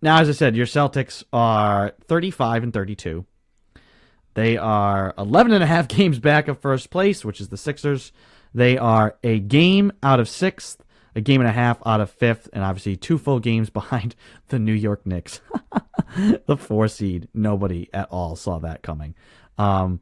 [0.00, 3.24] now, as I said, your Celtics are 35 and 32.
[4.34, 8.12] They are 11 and a half games back of first place, which is the Sixers.
[8.54, 10.82] They are a game out of sixth,
[11.14, 14.14] a game and a half out of fifth, and obviously two full games behind
[14.48, 15.40] the New York Knicks,
[16.46, 17.28] the four seed.
[17.34, 19.14] Nobody at all saw that coming.
[19.58, 20.00] Um,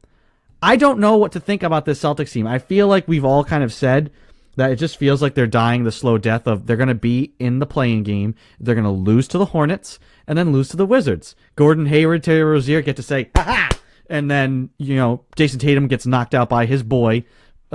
[0.61, 2.47] I don't know what to think about this Celtics team.
[2.47, 4.11] I feel like we've all kind of said
[4.55, 7.33] that it just feels like they're dying the slow death of they're going to be
[7.39, 8.35] in the play-in game.
[8.59, 11.35] They're going to lose to the Hornets and then lose to the Wizards.
[11.55, 13.69] Gordon Hayward, Terry Rozier get to say, ha ha!
[14.09, 17.25] And then, you know, Jayson Tatum gets knocked out by his boy,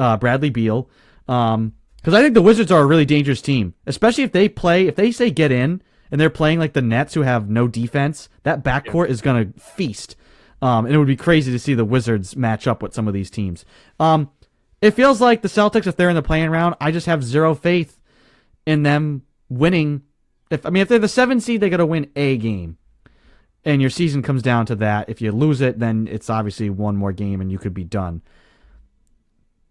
[0.01, 0.89] uh, Bradley Beal.
[1.29, 4.87] Um, because I think the Wizards are a really dangerous team, especially if they play,
[4.87, 8.31] if they say get in and they're playing like the Nets who have no defense,
[8.43, 10.17] that backcourt is going to feast.
[10.63, 13.13] Um, and it would be crazy to see the Wizards match up with some of
[13.13, 13.67] these teams.
[13.99, 14.31] Um,
[14.81, 17.55] it feels like the Celtics, if they're in the play-in round, I just have zero
[17.55, 18.01] faith
[18.67, 20.03] in them winning.
[20.51, 22.79] If I mean, if they're the seven seed, they got to win a game,
[23.63, 25.11] and your season comes down to that.
[25.11, 28.23] If you lose it, then it's obviously one more game, and you could be done.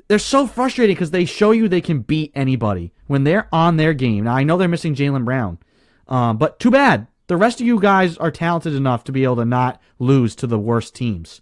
[0.09, 3.93] They're so frustrating because they show you they can beat anybody when they're on their
[3.93, 4.25] game.
[4.25, 5.59] Now I know they're missing Jaylen Brown,
[6.07, 7.07] um, but too bad.
[7.27, 10.47] The rest of you guys are talented enough to be able to not lose to
[10.47, 11.41] the worst teams.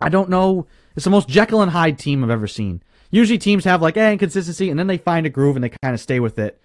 [0.00, 0.66] I don't know.
[0.94, 2.82] It's the most Jekyll and Hyde team I've ever seen.
[3.10, 5.94] Usually teams have like eh, inconsistency and then they find a groove and they kind
[5.94, 6.58] of stay with it.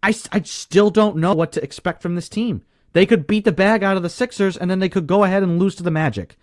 [0.00, 2.62] I, I still don't know what to expect from this team.
[2.92, 5.42] They could beat the bag out of the Sixers and then they could go ahead
[5.42, 6.36] and lose to the Magic.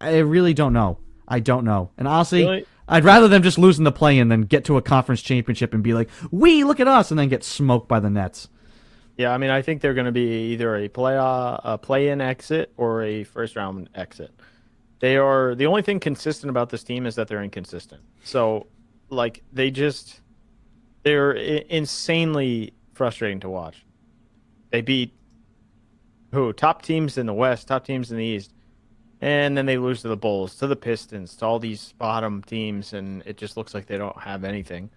[0.00, 0.98] I really don't know.
[1.28, 1.90] I don't know.
[1.98, 2.66] And honestly, Really?
[2.88, 5.72] I'd rather them just lose in the play in than get to a conference championship
[5.74, 8.48] and be like, we look at us, and then get smoked by the Nets.
[9.16, 12.20] Yeah, I mean, I think they're going to be either a play uh, a play-in
[12.20, 14.32] exit or a first-round exit.
[15.00, 18.02] They are the only thing consistent about this team is that they're inconsistent.
[18.24, 18.66] So,
[19.10, 20.20] like, they just
[21.02, 23.84] they're insanely frustrating to watch.
[24.70, 25.14] They beat
[26.32, 28.53] who top teams in the West, top teams in the East,
[29.20, 32.92] and then they lose to the Bulls, to the Pistons, to all these bottom teams,
[32.92, 34.90] and it just looks like they don't have anything.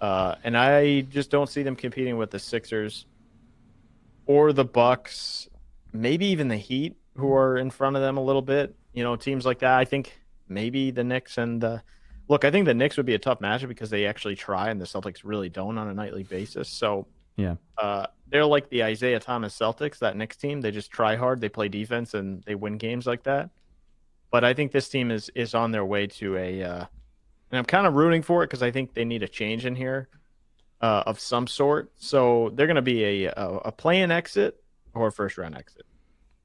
[0.00, 3.06] Uh, and I just don't see them competing with the Sixers
[4.26, 5.48] or the Bucks,
[5.92, 8.74] maybe even the Heat, who are in front of them a little bit.
[8.92, 9.78] You know, teams like that.
[9.78, 11.82] I think maybe the Knicks and the
[12.28, 12.44] look.
[12.44, 14.84] I think the Knicks would be a tough matchup because they actually try, and the
[14.84, 16.68] Celtics really don't on a nightly basis.
[16.68, 17.56] So Yeah.
[17.78, 19.98] uh, they're like the Isaiah Thomas Celtics.
[19.98, 23.24] That Knicks team, they just try hard, they play defense, and they win games like
[23.24, 23.50] that.
[24.30, 26.84] But I think this team is is on their way to a uh,
[27.50, 29.76] and I'm kind of rooting for it because I think they need a change in
[29.76, 30.08] here
[30.80, 31.92] uh, of some sort.
[31.96, 34.60] So they're going to be a, a a play-in exit
[34.94, 35.86] or a first round exit.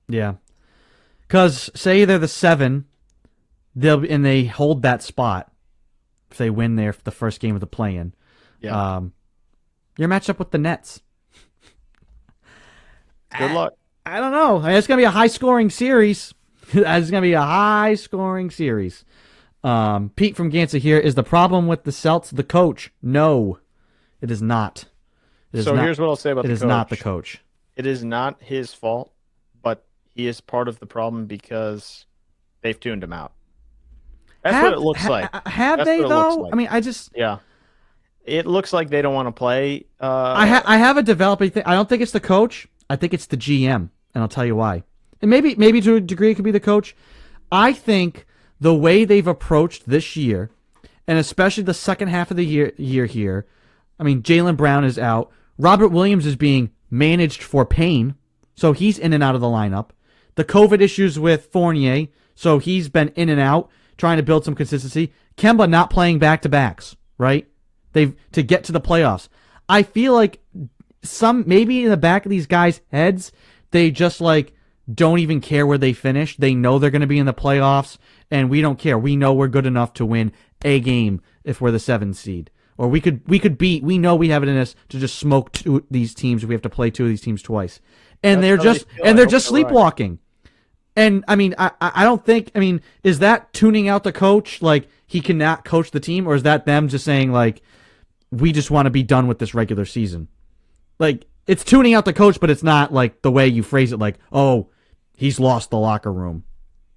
[0.07, 0.35] Yeah.
[1.21, 2.85] Because say they're the seven,
[3.75, 5.51] they'll and they hold that spot
[6.29, 8.13] if they win their the first game of the play-in.
[8.61, 8.95] Yeah.
[8.97, 9.13] Um,
[9.99, 11.01] you're matched up with the Nets.
[13.37, 13.73] Good luck.
[14.05, 14.57] I don't know.
[14.59, 16.33] I mean, it's gonna be a high scoring series.
[16.71, 19.05] it's gonna be a high scoring series.
[19.63, 22.91] Um, Pete from Gansa here is the problem with the Celts the coach?
[23.01, 23.59] No,
[24.21, 24.85] it is not.
[25.51, 27.03] It is So not, here's what I'll say about it the is not the coach.
[27.35, 27.43] coach.
[27.75, 29.11] It is not his fault,
[29.61, 29.85] but
[30.15, 32.05] he is part of the problem because
[32.61, 33.33] they've tuned him out.
[34.43, 35.47] That's have, what it looks ha- like.
[35.47, 36.41] Have That's they what it looks though?
[36.43, 36.53] like.
[36.53, 37.39] I mean, I just Yeah.
[38.29, 39.85] It looks like they don't want to play.
[39.99, 41.63] Uh, I ha- I have a developing thing.
[41.65, 42.67] I don't think it's the coach.
[42.89, 44.83] I think it's the GM, and I'll tell you why.
[45.21, 46.95] And maybe maybe to a degree it could be the coach.
[47.51, 48.25] I think
[48.59, 50.51] the way they've approached this year,
[51.07, 53.47] and especially the second half of the year year here.
[53.99, 55.29] I mean, Jaylen Brown is out.
[55.57, 58.15] Robert Williams is being managed for pain,
[58.55, 59.89] so he's in and out of the lineup.
[60.35, 64.55] The COVID issues with Fournier, so he's been in and out, trying to build some
[64.55, 65.11] consistency.
[65.35, 67.47] Kemba not playing back to backs, right?
[67.93, 69.29] They've to get to the playoffs.
[69.67, 70.41] I feel like
[71.03, 73.31] some maybe in the back of these guys' heads,
[73.71, 74.53] they just like
[74.91, 76.37] don't even care where they finish.
[76.37, 77.97] They know they're going to be in the playoffs,
[78.31, 78.97] and we don't care.
[78.97, 80.31] We know we're good enough to win
[80.63, 83.83] a game if we're the seventh seed, or we could we could beat.
[83.83, 86.45] We know we have it in us to just smoke two these teams.
[86.45, 87.79] We have to play two of these teams twice,
[88.23, 89.69] and That's they're they just and they're just they're right.
[89.69, 90.19] sleepwalking.
[90.95, 92.51] And I mean, I I don't think.
[92.55, 94.61] I mean, is that tuning out the coach?
[94.61, 97.61] Like he cannot coach the team, or is that them just saying like,
[98.31, 100.27] we just want to be done with this regular season?
[100.99, 103.97] Like it's tuning out the coach, but it's not like the way you phrase it.
[103.97, 104.69] Like, oh,
[105.15, 106.43] he's lost the locker room.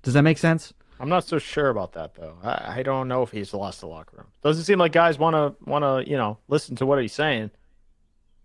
[0.03, 0.75] Does that make sense?
[1.01, 2.37] I'm not so sure about that though.
[2.43, 4.29] I, I don't know if he's lost the locker room.
[4.43, 7.51] Doesn't seem like guys want to want to you know listen to what he's saying.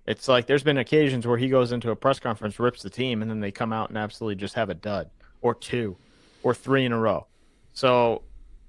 [0.08, 3.22] It's like there's been occasions where he goes into a press conference, rips the team,
[3.22, 5.10] and then they come out and absolutely just have a dud
[5.42, 5.98] or two
[6.44, 7.28] or three in a row.
[7.74, 8.24] So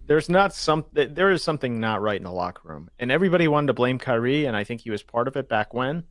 [0.08, 3.68] there's not some there is something not right in the locker room, and everybody wanted
[3.68, 6.04] to blame Kyrie, and I think he was part of it back when.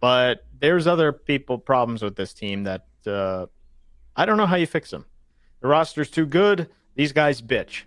[0.00, 3.46] But there's other people problems with this team that uh,
[4.16, 5.06] I don't know how you fix them.
[5.60, 6.70] The roster's too good.
[6.96, 7.82] These guys bitch.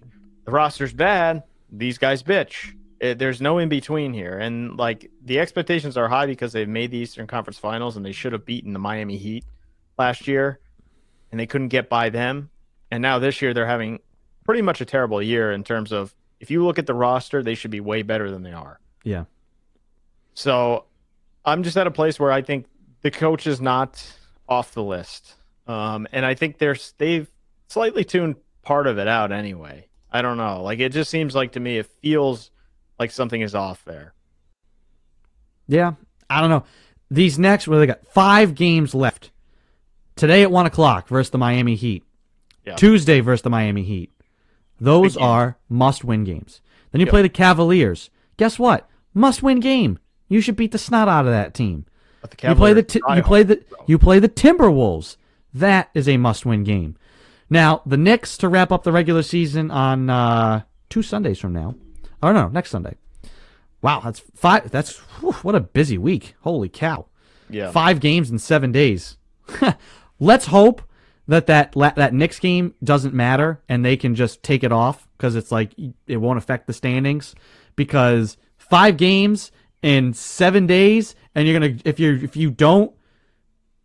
[0.45, 1.43] The roster's bad.
[1.69, 2.73] These guys bitch.
[3.01, 6.91] It, there's no in between here, and like the expectations are high because they've made
[6.91, 9.43] the Eastern Conference Finals and they should have beaten the Miami Heat
[9.99, 10.59] last year,
[11.31, 12.49] and they couldn't get by them.
[12.89, 13.99] And now this year they're having
[14.43, 17.55] pretty much a terrible year in terms of if you look at the roster, they
[17.55, 18.79] should be way better than they are.
[19.03, 19.25] Yeah.
[20.33, 20.85] So
[21.45, 22.65] I'm just at a place where I think
[23.01, 24.05] the coach is not
[24.47, 25.35] off the list.
[25.67, 27.29] Um, and I think they're they've
[27.69, 29.87] slightly tuned part of it out anyway.
[30.11, 30.61] I don't know.
[30.61, 32.51] Like it just seems like to me it feels
[32.99, 34.13] like something is off there.
[35.67, 35.93] Yeah.
[36.29, 36.63] I don't know.
[37.09, 39.31] These next, well, they got five games left.
[40.15, 42.03] Today at one o'clock versus the Miami Heat.
[42.65, 42.75] Yeah.
[42.75, 44.11] Tuesday versus the Miami Heat.
[44.79, 46.61] Those are must-win games.
[46.91, 47.11] Then you Yep.
[47.11, 48.09] play the Cavaliers.
[48.37, 48.89] Guess what?
[49.13, 49.99] Must-win game.
[50.27, 51.85] You should beat the snot out of that team.
[52.21, 55.17] But the You play the you play the you play the Timberwolves.
[55.53, 56.95] That is a must-win game.
[57.49, 61.75] Now the Knicks to wrap up the regular season on uh, two Sundays from now.
[62.23, 62.95] Oh no, next Sunday.
[63.81, 64.71] Wow, that's five.
[64.71, 66.35] That's whew, what a busy week.
[66.41, 67.07] Holy cow!
[67.49, 67.69] yeah.
[67.71, 69.17] Five games in seven days.
[70.19, 70.81] Let's hope
[71.27, 75.35] that that that Knicks game doesn't matter and they can just take it off because
[75.35, 75.73] it's like
[76.07, 77.33] it won't affect the standings.
[77.75, 82.93] Because five games in seven days, and you're gonna if you if you don't,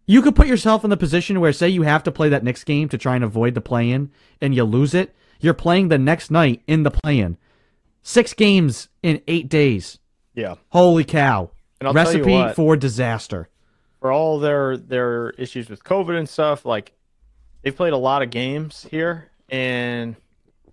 [0.06, 2.64] you could put yourself in the position where say you have to play that Knicks
[2.64, 5.14] game to try and avoid the play-in, and you lose it.
[5.40, 7.36] You're playing the next night in the play-in.
[8.02, 9.98] Six games in eight days.
[10.34, 10.56] Yeah.
[10.70, 11.50] Holy cow!
[11.80, 12.56] And I'll tell you Recipe what.
[12.56, 13.48] for disaster.
[14.00, 16.92] for all their their issues with COVID and stuff, like
[17.68, 20.16] they've played a lot of games here, and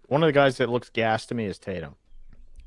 [0.08, 1.96] one of the guys that looks gassed to me is Tatum.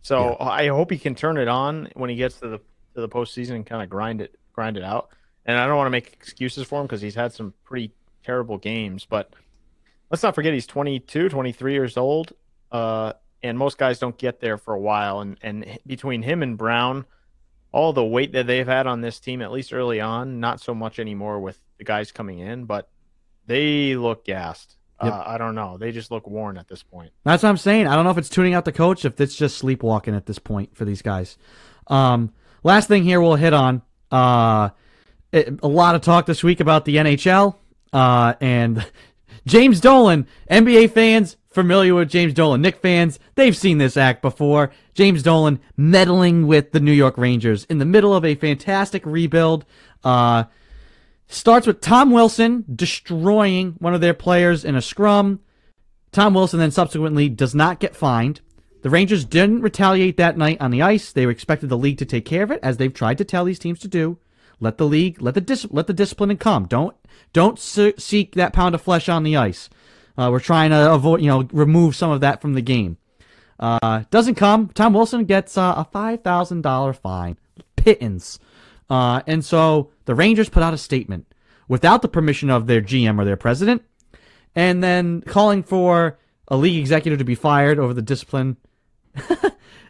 [0.02, 2.58] So I hope he can turn it on when he gets to the
[2.94, 5.08] to the postseason and kind of grind it grind it out.
[5.46, 8.58] And I don't want to make excuses for him because he's had some pretty terrible
[8.58, 9.32] games, but
[10.10, 12.34] let's not forget he's 22, 23 years old.
[12.70, 15.20] Uh, and most guys don't get there for a while.
[15.20, 17.06] And and between him and Brown,
[17.72, 20.74] all the weight that they've had on this team, at least early on, not so
[20.74, 22.90] much anymore with the guys coming in, but
[23.48, 24.76] they look gassed.
[25.02, 25.12] Yep.
[25.12, 25.76] Uh, I don't know.
[25.76, 27.10] They just look worn at this point.
[27.24, 27.86] That's what I'm saying.
[27.86, 30.38] I don't know if it's tuning out the coach, if it's just sleepwalking at this
[30.38, 31.36] point for these guys.
[31.86, 32.32] Um,
[32.64, 33.82] last thing here we'll hit on.
[34.10, 34.70] Uh,
[35.32, 37.56] it- a lot of talk this week about the NHL
[37.92, 38.84] uh, and
[39.46, 40.26] James Dolan.
[40.50, 42.60] NBA fans familiar with James Dolan.
[42.60, 44.70] Knick fans, they've seen this act before.
[44.94, 49.64] James Dolan meddling with the New York Rangers in the middle of a fantastic rebuild.
[50.02, 50.44] Uh,
[51.28, 55.40] starts with Tom Wilson destroying one of their players in a scrum.
[56.10, 58.40] Tom Wilson then subsequently does not get fined.
[58.82, 61.12] The Rangers didn't retaliate that night on the ice.
[61.12, 63.58] They expected the league to take care of it, as they've tried to tell these
[63.58, 64.18] teams to do.
[64.60, 66.66] Let the league, let the dis- let the discipline come.
[66.66, 66.96] Don't
[67.32, 69.68] don't seek that pound of flesh on the ice.
[70.16, 72.96] Uh, we're trying to avoid, you know, remove some of that from the game.
[73.60, 74.68] Uh, doesn't come.
[74.68, 77.36] Tom Wilson gets uh, a five thousand dollar fine,
[77.76, 78.38] pittance.
[78.90, 81.26] Uh, and so the Rangers put out a statement
[81.68, 83.82] without the permission of their GM or their president,
[84.54, 88.56] and then calling for a league executive to be fired over the discipline.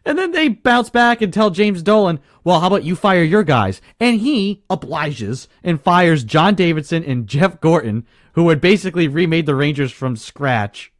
[0.04, 3.44] and then they bounce back and tell James Dolan, well, how about you fire your
[3.44, 3.80] guys?
[4.00, 9.54] And he obliges and fires John Davidson and Jeff Gorton, who had basically remade the
[9.54, 10.92] Rangers from scratch.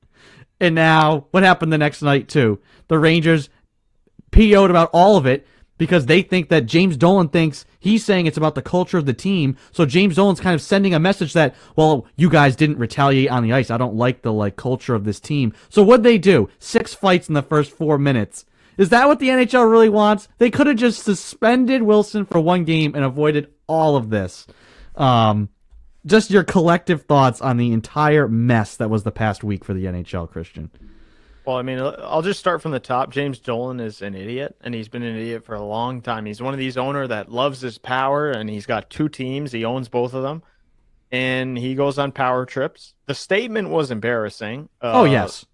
[0.61, 2.61] And now, what happened the next night, too?
[2.88, 3.48] The Rangers
[4.30, 5.46] PO'd about all of it
[5.78, 9.12] because they think that James Dolan thinks he's saying it's about the culture of the
[9.14, 9.57] team.
[9.73, 13.43] So James Dolan's kind of sending a message that, well, you guys didn't retaliate on
[13.43, 13.71] the ice.
[13.71, 15.53] I don't like the like culture of this team.
[15.69, 16.49] So what'd they do?
[16.59, 18.45] Six fights in the first four minutes.
[18.77, 20.29] Is that what the NHL really wants?
[20.38, 24.47] They could have just suspended Wilson for one game and avoided all of this.
[24.95, 25.49] Um,
[26.07, 29.85] just your collective thoughts on the entire mess that was the past week for the
[29.85, 30.71] NHL, Christian.
[31.48, 33.08] Well, I mean, I'll just start from the top.
[33.08, 36.26] James Dolan is an idiot, and he's been an idiot for a long time.
[36.26, 39.50] He's one of these owner that loves his power, and he's got two teams.
[39.50, 40.42] He owns both of them,
[41.11, 42.92] and he goes on power trips.
[43.06, 44.68] The statement was embarrassing.
[44.82, 45.46] Uh, oh yes,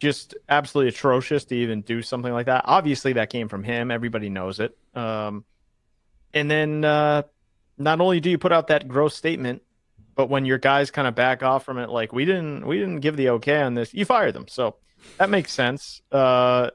[0.00, 2.64] just absolutely atrocious to even do something like that.
[2.64, 3.92] Obviously, that came from him.
[3.92, 4.76] Everybody knows it.
[4.96, 5.44] Um,
[6.34, 7.22] and then uh,
[7.78, 9.62] not only do you put out that gross statement,
[10.16, 12.98] but when your guys kind of back off from it, like we didn't we didn't
[12.98, 14.48] give the okay on this, you fire them.
[14.48, 14.74] So
[15.18, 16.02] that makes sense.
[16.10, 16.70] Uh,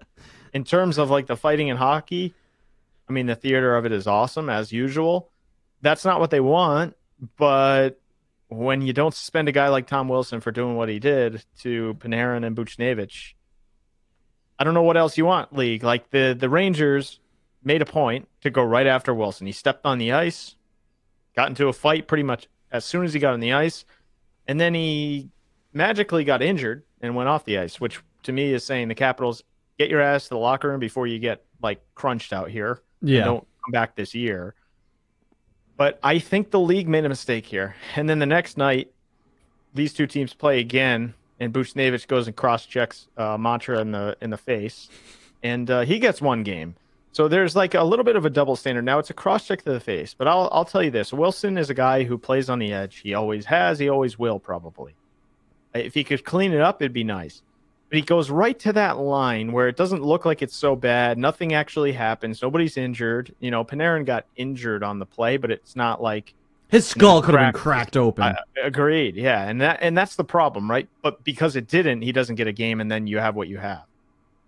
[0.53, 2.33] in terms of like the fighting in hockey,
[3.09, 5.29] I mean the theater of it is awesome as usual.
[5.81, 6.95] That's not what they want,
[7.37, 7.99] but
[8.47, 11.95] when you don't suspend a guy like Tom Wilson for doing what he did to
[11.99, 13.33] Panarin and Buchnevich,
[14.57, 15.83] I don't know what else you want, league.
[15.83, 17.19] Like the the Rangers
[17.63, 19.47] made a point to go right after Wilson.
[19.47, 20.55] He stepped on the ice,
[21.35, 23.85] got into a fight pretty much as soon as he got on the ice,
[24.47, 25.29] and then he
[25.73, 29.43] magically got injured and went off the ice, which to me is saying the Capitals
[29.77, 32.81] get your ass to the locker room before you get like crunched out here.
[33.01, 34.55] Yeah, don't come back this year.
[35.77, 37.75] But I think the league made a mistake here.
[37.95, 38.91] And then the next night,
[39.73, 44.15] these two teams play again, and Buchnevich goes and cross checks uh, Montour in the
[44.21, 44.89] in the face,
[45.43, 46.75] and uh, he gets one game.
[47.11, 48.83] So there's like a little bit of a double standard.
[48.83, 51.57] Now it's a cross check to the face, but I'll I'll tell you this: Wilson
[51.57, 52.97] is a guy who plays on the edge.
[52.97, 53.79] He always has.
[53.79, 54.95] He always will, probably.
[55.73, 57.41] If he could clean it up, it'd be nice.
[57.89, 61.17] But he goes right to that line where it doesn't look like it's so bad.
[61.17, 62.41] Nothing actually happens.
[62.41, 63.33] Nobody's injured.
[63.39, 66.33] You know, Panarin got injured on the play, but it's not like
[66.67, 68.35] his skull could have been cracked open.
[68.61, 69.15] Agreed.
[69.15, 70.87] Yeah, and that and that's the problem, right?
[71.01, 73.57] But because it didn't, he doesn't get a game, and then you have what you
[73.57, 73.83] have.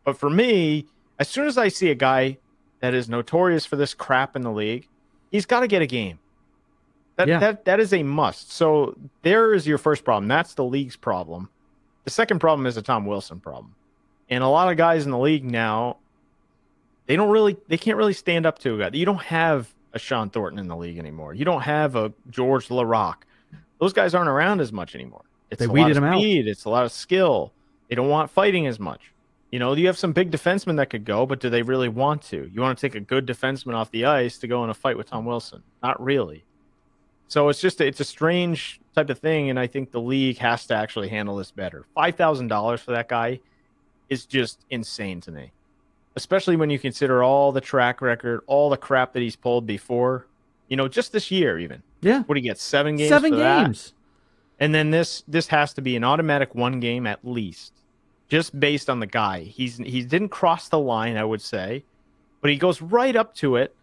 [0.03, 0.85] But for me,
[1.19, 2.37] as soon as I see a guy
[2.79, 4.87] that is notorious for this crap in the league,
[5.31, 6.19] he's got to get a game.
[7.17, 7.39] That, yeah.
[7.39, 8.51] that that is a must.
[8.51, 10.27] So there is your first problem.
[10.27, 11.49] That's the league's problem.
[12.07, 13.75] The second problem is a Tom Wilson problem.
[14.29, 15.97] And a lot of guys in the league now,
[17.05, 18.97] they don't really they can't really stand up to a guy.
[18.97, 21.33] You don't have a Shawn Thornton in the league anymore.
[21.33, 23.23] You don't have a George Laraque.
[23.81, 25.25] Those guys aren't around as much anymore.
[25.51, 26.45] It's they a weeded lot of speed.
[26.45, 26.49] Out.
[26.49, 27.51] It's a lot of skill.
[27.89, 29.11] They don't want fighting as much.
[29.51, 32.21] You know, you have some big defensemen that could go, but do they really want
[32.29, 32.49] to?
[32.53, 34.95] You want to take a good defenseman off the ice to go in a fight
[34.95, 35.61] with Tom Wilson?
[35.83, 36.45] Not really.
[37.27, 40.65] So it's just it's a strange type of thing, and I think the league has
[40.67, 41.85] to actually handle this better.
[41.93, 43.39] Five thousand dollars for that guy
[44.09, 45.51] is just insane to me,
[46.15, 50.27] especially when you consider all the track record, all the crap that he's pulled before.
[50.69, 51.81] You know, just this year, even.
[52.01, 52.23] Yeah.
[52.23, 52.59] What do you get?
[52.59, 53.09] Seven games.
[53.09, 53.93] Seven games.
[54.59, 54.63] That?
[54.65, 57.73] And then this this has to be an automatic one game at least
[58.27, 59.41] just based on the guy.
[59.41, 61.83] He's he didn't cross the line, I would say,
[62.41, 63.75] but he goes right up to it,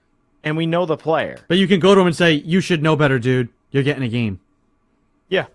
[0.44, 1.38] and we know the player.
[1.48, 3.48] But you can go to him and say, "You should know better, dude.
[3.70, 4.40] You're getting a game."
[5.28, 5.46] Yeah,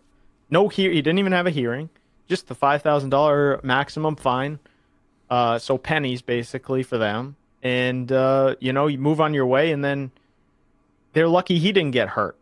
[0.49, 1.89] no he he didn't even have a hearing.
[2.27, 4.59] Just the five thousand dollar maximum fine.
[5.29, 9.71] Uh, so pennies basically for them, and uh, you know you move on your way,
[9.71, 10.11] and then
[11.13, 12.35] they're lucky he didn't get hurt.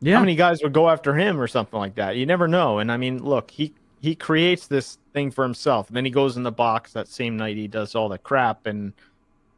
[0.00, 0.14] Yeah.
[0.14, 2.16] How many guys would go after him or something like that?
[2.16, 2.78] You never know.
[2.78, 5.88] And I mean, look, he he creates this thing for himself.
[5.88, 7.56] And then he goes in the box that same night.
[7.56, 8.92] He does all the crap, and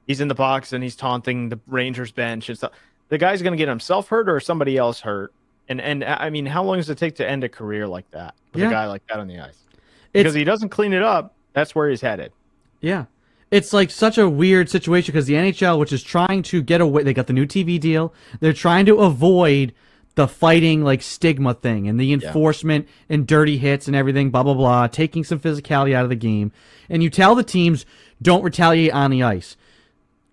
[0.07, 2.73] he's in the box and he's taunting the Rangers bench and stuff.
[3.09, 5.33] The guy's going to get himself hurt or somebody else hurt.
[5.69, 8.35] And and I mean, how long does it take to end a career like that
[8.53, 8.69] with yeah.
[8.69, 9.61] a guy like that on the ice?
[10.13, 11.35] because he doesn't clean it up.
[11.53, 12.33] That's where he's headed.
[12.81, 13.07] Yeah.
[13.51, 17.03] It's like such a weird situation because the NHL, which is trying to get away,
[17.03, 18.15] they got the new TV deal.
[18.39, 19.75] They're trying to avoid
[20.15, 23.15] the fighting like stigma thing and the enforcement yeah.
[23.15, 26.53] and dirty hits and everything, blah blah blah, taking some physicality out of the game.
[26.89, 27.87] And you tell the teams
[28.23, 29.57] don't retaliate on the ice.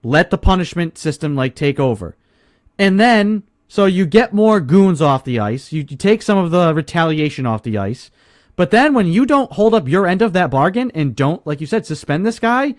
[0.07, 2.15] Let the punishment system like take over.
[2.79, 5.73] And then so you get more goons off the ice.
[5.73, 8.09] You, you take some of the retaliation off the ice.
[8.55, 11.59] But then when you don't hold up your end of that bargain and don't, like
[11.59, 12.75] you said, suspend this guy,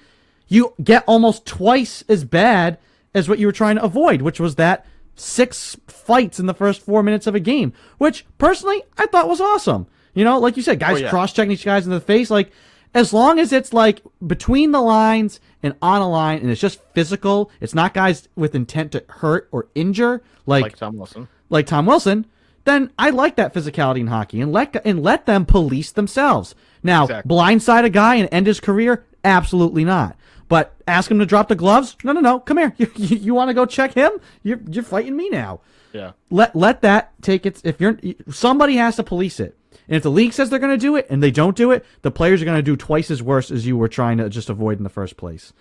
[0.48, 2.78] you get almost twice as bad
[3.12, 6.80] as what you were trying to avoid, which was that six fights in the first
[6.80, 9.86] four minutes of a game, which personally I thought was awesome.
[10.14, 11.10] You know, like you said, guys oh, yeah.
[11.10, 12.30] cross checking each guys in the face.
[12.30, 12.50] Like,
[12.94, 16.80] as long as it's like between the lines and on a line and it's just
[16.94, 21.28] physical, it's not guys with intent to hurt or injure, like, like Tom Wilson.
[21.50, 22.26] Like Tom Wilson,
[22.64, 26.54] then I like that physicality in hockey and let and let them police themselves.
[26.82, 27.34] Now, exactly.
[27.34, 29.04] blindside a guy and end his career?
[29.24, 30.16] Absolutely not.
[30.48, 31.96] But ask him to drop the gloves?
[32.04, 32.40] No, no, no.
[32.40, 32.74] Come here.
[32.78, 34.12] You, you, you want to go check him?
[34.42, 35.60] You're you're fighting me now.
[35.92, 36.12] Yeah.
[36.30, 37.60] Let let that take its.
[37.64, 37.98] If you're
[38.30, 39.57] somebody has to police it.
[39.88, 41.84] And if the league says they're going to do it and they don't do it,
[42.02, 44.50] the players are going to do twice as worse as you were trying to just
[44.50, 45.52] avoid in the first place.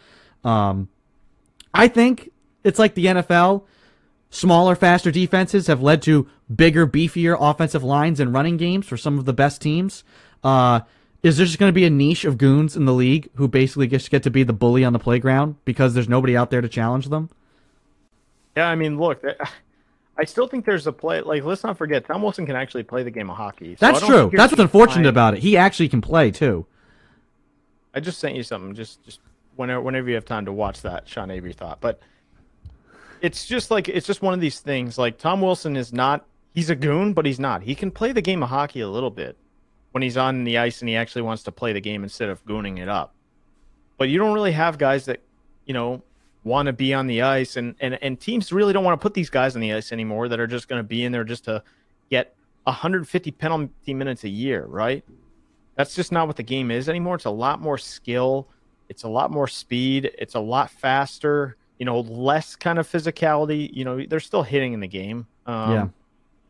[0.44, 0.90] Um,
[1.74, 2.32] I think
[2.64, 3.64] it's like the NFL.
[4.30, 9.18] Smaller, faster defenses have led to bigger, beefier offensive lines and running games for some
[9.18, 10.04] of the best teams.
[10.44, 10.82] Uh,
[11.24, 13.88] is there just going to be a niche of goons in the league who basically
[13.88, 16.70] just get to be the bully on the playground because there's nobody out there to
[16.70, 17.30] challenge them?
[18.56, 19.24] Yeah, I mean, look,
[20.18, 21.22] I still think there's a play.
[21.22, 23.76] Like, let's not forget, Tom Wilson can actually play the game of hockey.
[23.76, 24.32] So That's true.
[24.34, 25.42] That's what's unfortunate about it.
[25.42, 26.66] He actually can play too.
[27.94, 28.74] I just sent you something.
[28.74, 29.20] Just, just
[29.56, 31.80] whenever, whenever you have time to watch that, Sean Avery thought.
[31.82, 32.00] But
[33.22, 34.98] it's just like it's just one of these things.
[34.98, 36.26] Like Tom Wilson is not.
[36.54, 37.62] He's a goon, but he's not.
[37.62, 39.38] He can play the game of hockey a little bit
[39.92, 42.44] when he's on the ice and he actually wants to play the game instead of
[42.46, 43.14] gooning it up.
[43.98, 45.22] But you don't really have guys that,
[45.66, 46.02] you know,
[46.48, 49.14] want to be on the ice, and and and teams really don't want to put
[49.14, 51.46] these guys on the ice anymore that are just going to be in there just
[51.46, 51.62] to
[52.10, 55.04] get 150 penalty minutes a year, right?
[55.76, 57.16] That's just not what the game is anymore.
[57.16, 58.48] It's a lot more skill,
[58.90, 61.56] it's a lot more speed, it's a lot faster.
[61.78, 63.70] You know, less kind of physicality.
[63.72, 65.28] You know, they're still hitting in the game.
[65.46, 65.88] Um, yeah.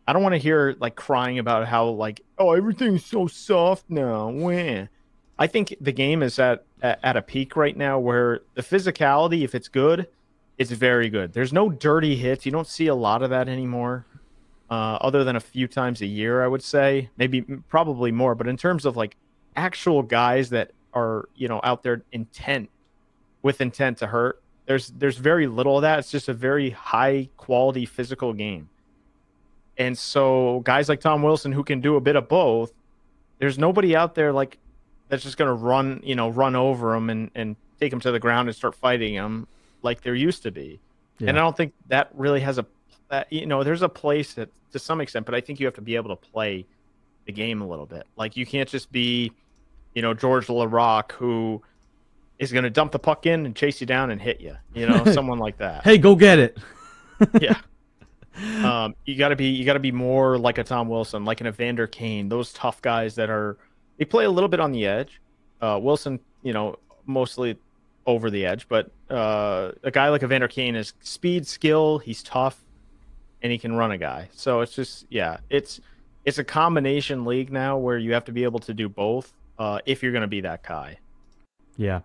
[0.07, 4.29] I don't want to hear like crying about how like oh everything's so soft now.
[4.29, 4.87] When
[5.37, 9.55] I think the game is at at a peak right now where the physicality, if
[9.55, 10.07] it's good,
[10.57, 11.33] it's very good.
[11.33, 12.45] There's no dirty hits.
[12.45, 14.05] You don't see a lot of that anymore,
[14.69, 17.09] uh, other than a few times a year, I would say.
[17.17, 18.35] Maybe, probably more.
[18.35, 19.15] But in terms of like
[19.55, 22.69] actual guys that are, you know, out there intent
[23.41, 25.99] with intent to hurt, there's there's very little of that.
[25.99, 28.69] It's just a very high quality physical game.
[29.77, 32.73] And so guys like Tom Wilson who can do a bit of both,
[33.39, 34.57] there's nobody out there like
[35.09, 38.11] that's just going to run, you know, run over them and, and take them to
[38.11, 39.47] the ground and start fighting them
[39.81, 40.79] like there used to be.
[41.19, 41.29] Yeah.
[41.29, 42.65] And I don't think that really has a,
[43.09, 45.75] that, you know, there's a place that to some extent, but I think you have
[45.75, 46.65] to be able to play
[47.25, 48.05] the game a little bit.
[48.15, 49.31] Like you can't just be,
[49.95, 51.61] you know, George Laraque who
[52.39, 54.87] is going to dump the puck in and chase you down and hit you, you
[54.87, 55.83] know, someone like that.
[55.83, 56.57] Hey, go get it.
[57.41, 57.59] yeah.
[58.63, 61.41] Um, you got to be you got to be more like a Tom Wilson, like
[61.41, 63.57] an Evander Kane, those tough guys that are
[63.97, 65.19] they play a little bit on the edge.
[65.61, 67.57] Uh, Wilson, you know, mostly
[68.05, 71.99] over the edge, but uh, a guy like Evander Kane is speed, skill.
[71.99, 72.57] He's tough,
[73.41, 74.29] and he can run a guy.
[74.33, 75.81] So it's just yeah, it's
[76.25, 79.79] it's a combination league now where you have to be able to do both uh,
[79.85, 80.99] if you're going to be that guy.
[81.77, 82.01] Yeah.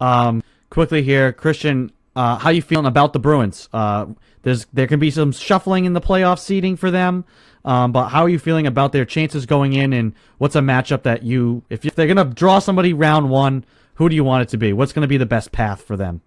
[0.00, 3.68] Um, quickly here, Christian, uh, how you feeling about the Bruins?
[3.72, 4.06] Uh,
[4.42, 7.24] there's there can be some shuffling in the playoff seeding for them.
[7.64, 11.02] Um, but how are you feeling about their chances going in, and what's a matchup
[11.04, 14.42] that you, if, if they're going to draw somebody round one, who do you want
[14.42, 14.72] it to be?
[14.72, 16.20] What's going to be the best path for them?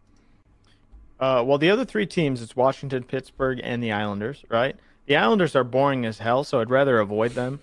[1.20, 4.76] Uh, well, the other three teams, it's Washington, Pittsburgh, and the Islanders, right?
[5.06, 7.60] The Islanders are boring as hell, so I'd rather avoid them.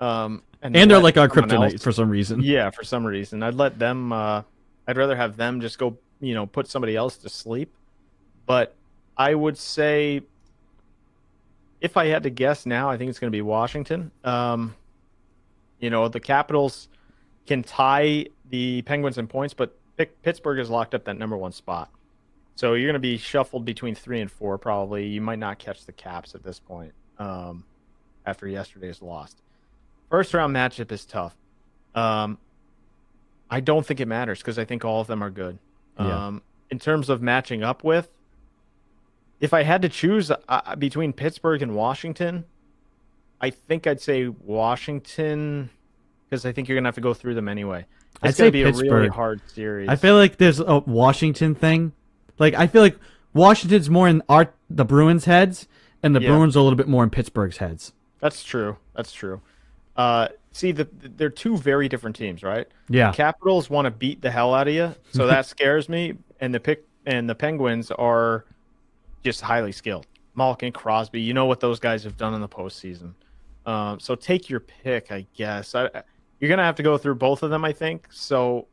[0.00, 1.82] Um, and, and they're like our kryptonite else.
[1.82, 2.40] for some reason.
[2.42, 4.12] Yeah, for some reason, I'd let them.
[4.12, 4.42] Uh,
[4.86, 7.74] I'd rather have them just go, you know, put somebody else to sleep.
[8.46, 8.74] But
[9.16, 10.22] I would say
[11.84, 14.10] if I had to guess now, I think it's going to be Washington.
[14.24, 14.74] Um,
[15.78, 16.88] you know, the Capitals
[17.46, 19.76] can tie the Penguins in points, but
[20.22, 21.90] Pittsburgh has locked up that number one spot.
[22.54, 25.08] So you're going to be shuffled between three and four, probably.
[25.08, 27.64] You might not catch the Caps at this point um,
[28.24, 29.36] after yesterday's loss.
[30.08, 31.36] First round matchup is tough.
[31.94, 32.38] Um,
[33.50, 35.58] I don't think it matters because I think all of them are good.
[35.98, 36.28] Yeah.
[36.28, 38.08] Um, in terms of matching up with,
[39.44, 42.44] if I had to choose uh, between Pittsburgh and Washington,
[43.40, 45.68] I think I'd say Washington
[46.28, 47.84] because I think you're gonna have to go through them anyway.
[48.22, 49.10] I'd say be a really Pittsburgh.
[49.10, 49.88] hard series.
[49.88, 51.92] I feel like there's a Washington thing.
[52.38, 52.96] Like I feel like
[53.34, 55.68] Washington's more in our the Bruins' heads,
[56.02, 56.30] and the Yeah.
[56.30, 57.92] Bruins are a little bit more in Pittsburgh's heads.
[58.20, 58.78] That's true.
[58.96, 59.42] That's true.
[59.96, 62.66] Uh, see, the, they're two very different teams, right?
[62.88, 63.12] Yeah.
[63.12, 66.14] Capitals want to beat the hell out of you, so that scares me.
[66.40, 68.46] And the pick and the Penguins are
[69.24, 70.06] just highly skilled.
[70.34, 73.14] Malkin, Crosby, you know what those guys have done in the postseason.
[73.66, 75.74] Um, so take your pick, I guess.
[75.74, 75.88] I,
[76.38, 78.08] you're gonna have to go through both of them, I think.
[78.10, 78.66] So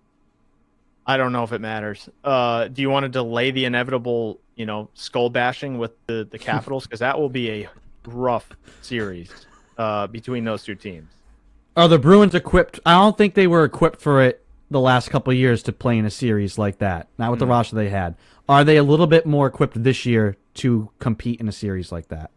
[1.06, 2.10] I don't know if it matters.
[2.24, 6.38] Uh, do you want to delay the inevitable, you know, skull bashing with the the
[6.52, 7.70] Capitals because that will be a
[8.06, 8.50] rough
[8.82, 9.32] series
[9.78, 11.10] uh, between those two teams.
[11.78, 12.80] Are the Bruins equipped?
[12.86, 14.41] I don't think they were equipped for it
[14.72, 17.08] the last couple of years to play in a series like that.
[17.18, 18.16] Not with the roster they had.
[18.48, 22.08] Are they a little bit more equipped this year to compete in a series like
[22.08, 22.32] that?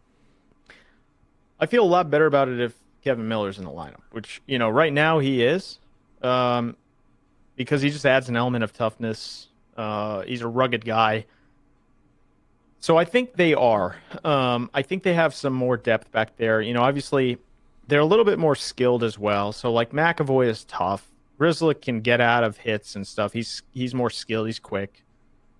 [1.59, 4.59] I feel a lot better about it if Kevan Miller's in the lineup, which you
[4.59, 5.79] know right now he is,
[6.21, 6.75] um,
[7.55, 9.47] because he just adds an element of toughness.
[9.77, 11.25] Uh, he's a rugged guy.
[12.79, 13.95] So I think they are.
[14.23, 16.61] Um, I think they have some more depth back there.
[16.61, 17.37] You know, obviously
[17.87, 19.51] they're a little bit more skilled as well.
[19.51, 21.09] So like McAvoy is tough.
[21.39, 23.33] Grzelcyk can get out of hits and stuff.
[23.33, 24.47] He's he's more skilled.
[24.47, 25.03] He's quick,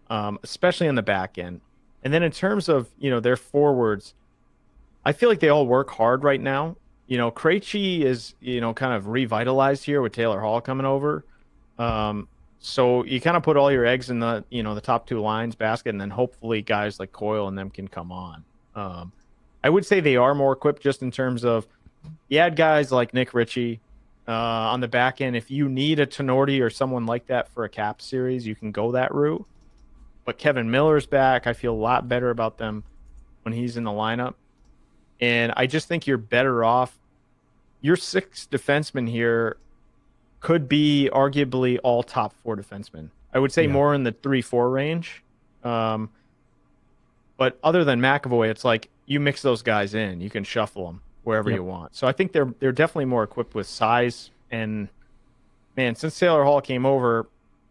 [0.09, 1.61] um, especially on the back end.
[2.03, 4.13] And then in terms of you know their forwards,
[5.03, 6.78] I feel like they all work hard right now.
[7.07, 11.26] You know, Krejci is you know kind of revitalized here with Taylor Hall coming over.
[11.78, 12.28] Um,
[12.59, 15.19] so you kind of put all your eggs in the you know the top two
[15.19, 18.43] lines basket, and then hopefully guys like Coyle and them can come on.
[18.76, 19.11] Um,
[19.63, 21.67] I would say they are more equipped just in terms of
[22.30, 23.80] you had guys like Nick Ritchie
[24.28, 25.36] uh, on the back end.
[25.36, 28.71] If you need a Tinordi or someone like that for a cap series, you can
[28.71, 29.45] go that route.
[30.23, 31.45] But Kevan Miller's back.
[31.45, 32.84] I feel a lot better about them
[33.43, 34.34] when he's in the lineup.
[35.21, 36.97] And I just think you're better off.
[37.82, 39.57] Your sixth defenseman here
[40.39, 43.09] could be arguably all top four defensemen.
[43.34, 43.71] I would say Yeah.
[43.71, 45.23] more in the three four range.
[45.63, 46.09] Um,
[47.38, 50.21] but other than McAvoy, it's like you mix those guys in.
[50.21, 51.57] You can shuffle them wherever Yep.
[51.57, 51.95] you want.
[51.95, 54.88] So I think they're they're definitely more equipped with size and
[55.76, 55.95] man.
[55.95, 57.28] Since Taylor Hall came over,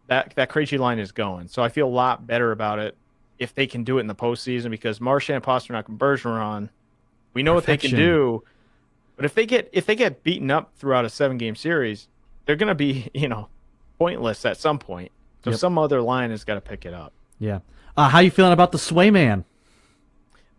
[0.07, 1.47] that that Krejci line is going.
[1.47, 2.95] So I feel a lot better about it
[3.39, 6.69] if they can do it in the postseason because Marchand, Pastrnak, and Bergeron,
[7.33, 8.43] we know what they can do.
[9.15, 12.07] But if they get if they get beaten up throughout a seven game series,
[12.45, 13.47] they're going to be you know
[13.97, 15.11] pointless at some point.
[15.43, 15.59] So Yep.
[15.59, 17.13] some other line has got to pick it up.
[17.39, 17.59] Yeah.
[17.95, 19.43] Uh, how you feeling about the Swayman?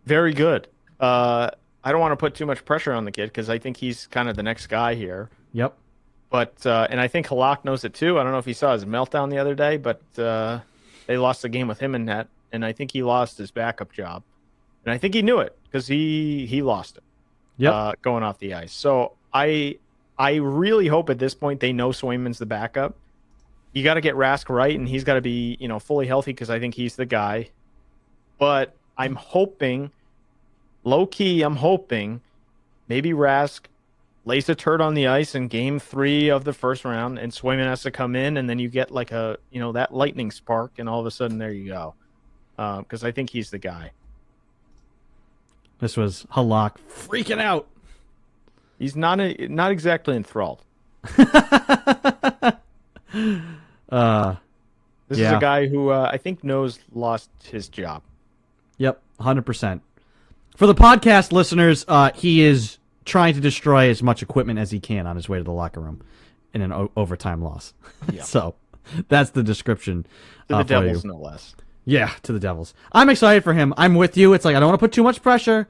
[0.05, 0.67] Very good.
[0.99, 1.49] Uh,
[1.83, 4.07] I don't want to put too much pressure on the kid because I think he's
[4.07, 5.29] kind of the next guy here.
[5.53, 5.75] Yep.
[6.29, 8.19] But uh, and I think Halak knows it too.
[8.19, 10.59] I don't know if he saw his meltdown the other day, but uh,
[11.05, 13.93] they lost the game with him in net, and I think he lost his backup
[13.93, 14.23] job,
[14.85, 17.03] and I think he knew it because he he lost it
[17.59, 17.73] Yep.
[17.73, 18.73] uh, going off the ice.
[18.73, 19.77] So I
[20.19, 22.95] I really hope at this point they know Swayman's the backup.
[23.71, 26.31] You got to get Rask right, and he's got to be you know fully healthy
[26.33, 27.51] because I think he's the guy.
[28.37, 29.91] But I'm hoping,
[30.87, 32.21] low key, I'm hoping
[32.87, 33.61] maybe Rask
[34.25, 37.65] lays a turd on the ice in game three of the first round, and Swayman
[37.65, 40.71] has to come in, and then you get like a you know that lightning spark,
[40.79, 41.93] and all of a sudden there you go.
[42.57, 43.91] Because I think he's the guy.
[45.79, 47.67] This was Halak freaking out.
[48.79, 50.63] He's not a, not exactly enthralled.
[53.89, 54.35] Uh,
[55.07, 55.27] This Yeah.
[55.31, 58.01] is a guy who uh, I think knows lost his job.
[58.77, 59.81] Yep, hundred percent.
[60.57, 64.79] For the podcast listeners, uh, he is trying to destroy as much equipment as he
[64.79, 66.01] can on his way to the locker room
[66.53, 67.73] in an o- overtime loss.
[68.11, 68.23] Yeah.
[68.23, 68.55] so
[69.09, 70.05] that's the description.
[70.49, 71.55] To uh, the for Devils, no less.
[71.85, 72.73] Yeah, to the Devils.
[72.91, 73.73] I'm excited for him.
[73.77, 74.33] I'm with you.
[74.33, 75.67] It's like I don't want to put too much pressure,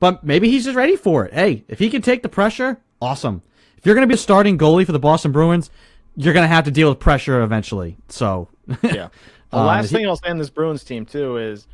[0.00, 1.34] but maybe he's just ready for it.
[1.34, 3.42] Hey, if he can take the pressure, awesome.
[3.76, 5.70] If you're going to be a starting goalie for the Boston Bruins,
[6.16, 7.96] you're going to have to deal with pressure eventually.
[8.08, 8.48] So,
[8.82, 9.08] Yeah.
[9.50, 11.66] The Um, last he- thing I'll say on this Bruins team too is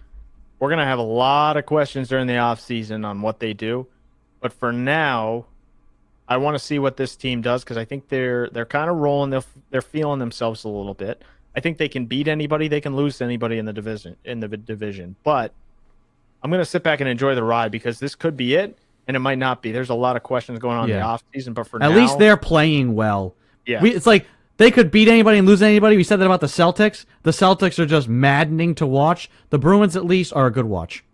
[0.65, 3.87] we're gonna have a lot of questions during the offseason on what they do.
[4.41, 5.45] But for now,
[6.27, 8.97] I want to see what this team does because I think they're they're kind of
[8.97, 9.29] rolling.
[9.29, 11.21] They're they're feeling themselves a little bit.
[11.55, 12.67] I think they can beat anybody.
[12.69, 15.17] They can lose to anybody in the division in the division.
[15.23, 15.53] But
[16.43, 19.21] I'm gonna sit back and enjoy the ride because this could be it, and it
[19.21, 19.71] might not be.
[19.71, 20.95] There's a lot of questions going on Yeah.
[20.97, 23.35] in the offseason, but for now, at now, least they're playing well.
[23.67, 24.27] yeah, We, it's like
[24.57, 25.97] they could beat anybody and lose anybody.
[25.97, 27.05] We said that about the Celtics.
[27.23, 29.31] The Celtics are just maddening to watch.
[29.51, 31.05] The Bruins, at least, are a good watch.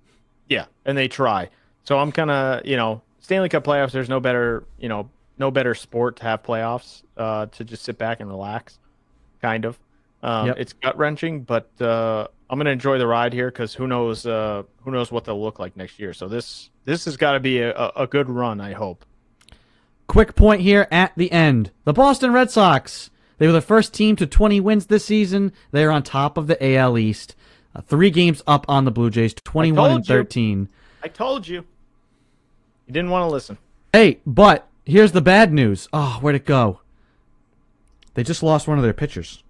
[0.49, 1.49] Yeah, and they try.
[1.85, 3.93] So I'm kind of, you know, Stanley Cup playoffs.
[3.93, 7.97] There's no better, you know, no better sport to have playoffs uh, to just sit
[7.97, 8.79] back and relax,
[9.41, 9.79] kind of.
[10.23, 10.57] Um, Yep.
[10.59, 14.65] It's gut wrenching, but uh, I'm gonna enjoy the ride here because who knows, uh,
[14.83, 16.13] who knows what they'll look like next year.
[16.13, 18.61] So this this has got to be a, a, a good run.
[18.61, 19.07] I hope.
[20.07, 21.71] quick point here at the end.
[21.85, 23.11] The Boston Red Sox.
[23.41, 25.55] They were the first team to 20 wins this season.
[25.71, 27.35] They are on top of the AL East.
[27.75, 30.59] Uh, three games up on the Blue Jays, 21 and 13.
[30.59, 30.69] You.
[31.03, 31.65] I told you.
[32.87, 33.57] You didn't want to listen.
[33.95, 35.89] Hey, but here's the bad news.
[35.91, 36.81] Oh, where'd it go?
[38.13, 39.43] They just lost one of their pitchers.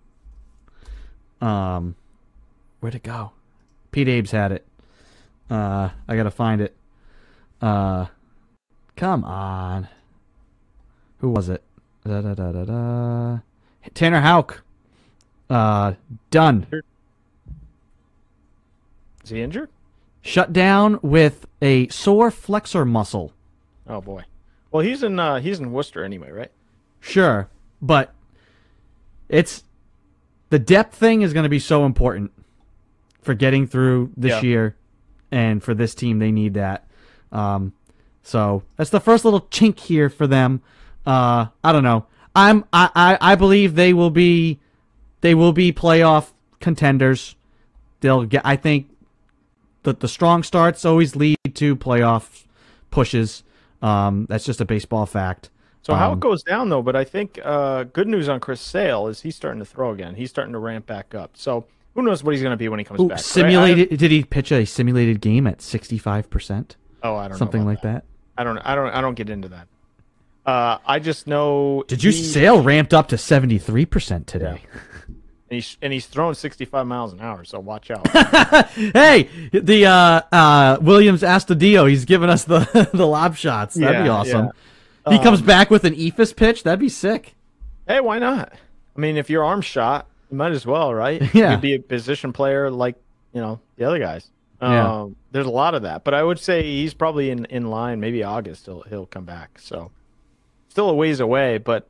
[1.41, 1.97] Um,
[2.79, 3.33] where'd it go?
[3.91, 4.65] Pete Abe's had it.
[5.51, 6.77] Uh, I gotta find it.
[7.61, 8.07] Uh,
[8.95, 9.89] come on.
[11.19, 11.65] Who was it?
[12.07, 13.39] Da, da, da, da, da.
[13.95, 14.63] Tanner Houck.
[15.49, 15.95] Uh,
[16.31, 16.67] done.
[19.25, 19.69] Is he injured?
[20.23, 23.33] Shut down with a sore flexor muscle.
[23.89, 24.25] Oh boy.
[24.71, 26.51] Well, he's in uh, he's in Worcester anyway, right?
[27.01, 27.49] Sure,
[27.81, 28.15] but
[29.29, 29.65] it's
[30.51, 32.33] the depth thing is going to be so important
[33.23, 34.49] for getting through this yeah.
[34.49, 34.77] year,
[35.31, 36.87] and for this team, they need that.
[37.33, 37.73] Um,
[38.23, 40.63] so that's the first little chink here for them.
[41.07, 42.07] Uh, I don't know.
[42.35, 44.61] I'm I, I, I believe they will be
[45.21, 47.37] they will be playoff contenders.
[48.01, 48.43] They'll get.
[48.45, 48.89] I think
[49.83, 52.45] that the strong starts always lead to playoff
[52.91, 53.43] pushes.
[53.83, 55.51] Um, that's just a baseball fact.
[55.83, 58.61] So how um, it goes down though, but I think uh, good news on Chris
[58.61, 60.15] Sale is he's starting to throw again.
[60.15, 61.37] He's starting to ramp back up.
[61.37, 63.19] So who knows what he's going to be when he comes ooh, back?
[63.19, 63.99] Simulated?
[63.99, 66.77] did he pitch a simulated game at sixty five percent?
[67.03, 68.05] Oh, I don't something like that.
[68.05, 68.41] that.
[68.41, 68.59] I don't.
[68.59, 68.91] I don't.
[68.91, 69.69] I don't get into that.
[70.47, 71.85] Uh, I just know.
[71.87, 74.63] Did you Sale ramped up to seventy three percent today?
[74.65, 74.81] Yeah.
[75.51, 78.09] And he's and he's throwing 65 miles an hour, so watch out.
[78.71, 83.75] hey, the uh, uh, Willians Astudillo, he's giving us the the lob shots.
[83.75, 84.45] That'd yeah, be awesome.
[84.47, 85.13] Yeah.
[85.13, 86.63] He um, comes back with an eephus pitch.
[86.63, 87.35] That'd be sick.
[87.89, 88.53] Hey, why not?
[88.97, 91.21] I mean, if your arm shot, you might as well, right?
[91.35, 91.53] Yeah.
[91.53, 92.95] You'd be a position player like
[93.33, 94.31] you know the other guys.
[94.63, 95.01] Yeah.
[95.01, 97.99] Um, there's a lot of that, but I would say he's probably in, in line.
[97.99, 99.59] Maybe August he'll he'll come back.
[99.59, 99.91] So
[100.71, 101.87] still a ways away, but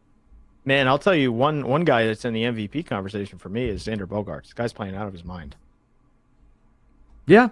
[0.64, 3.84] Man, I'll tell you one one guy that's in the MVP conversation for me is
[3.84, 4.42] Xander Bogaerts.
[4.42, 5.56] This guy's playing out of his mind.
[7.26, 7.48] Yeah,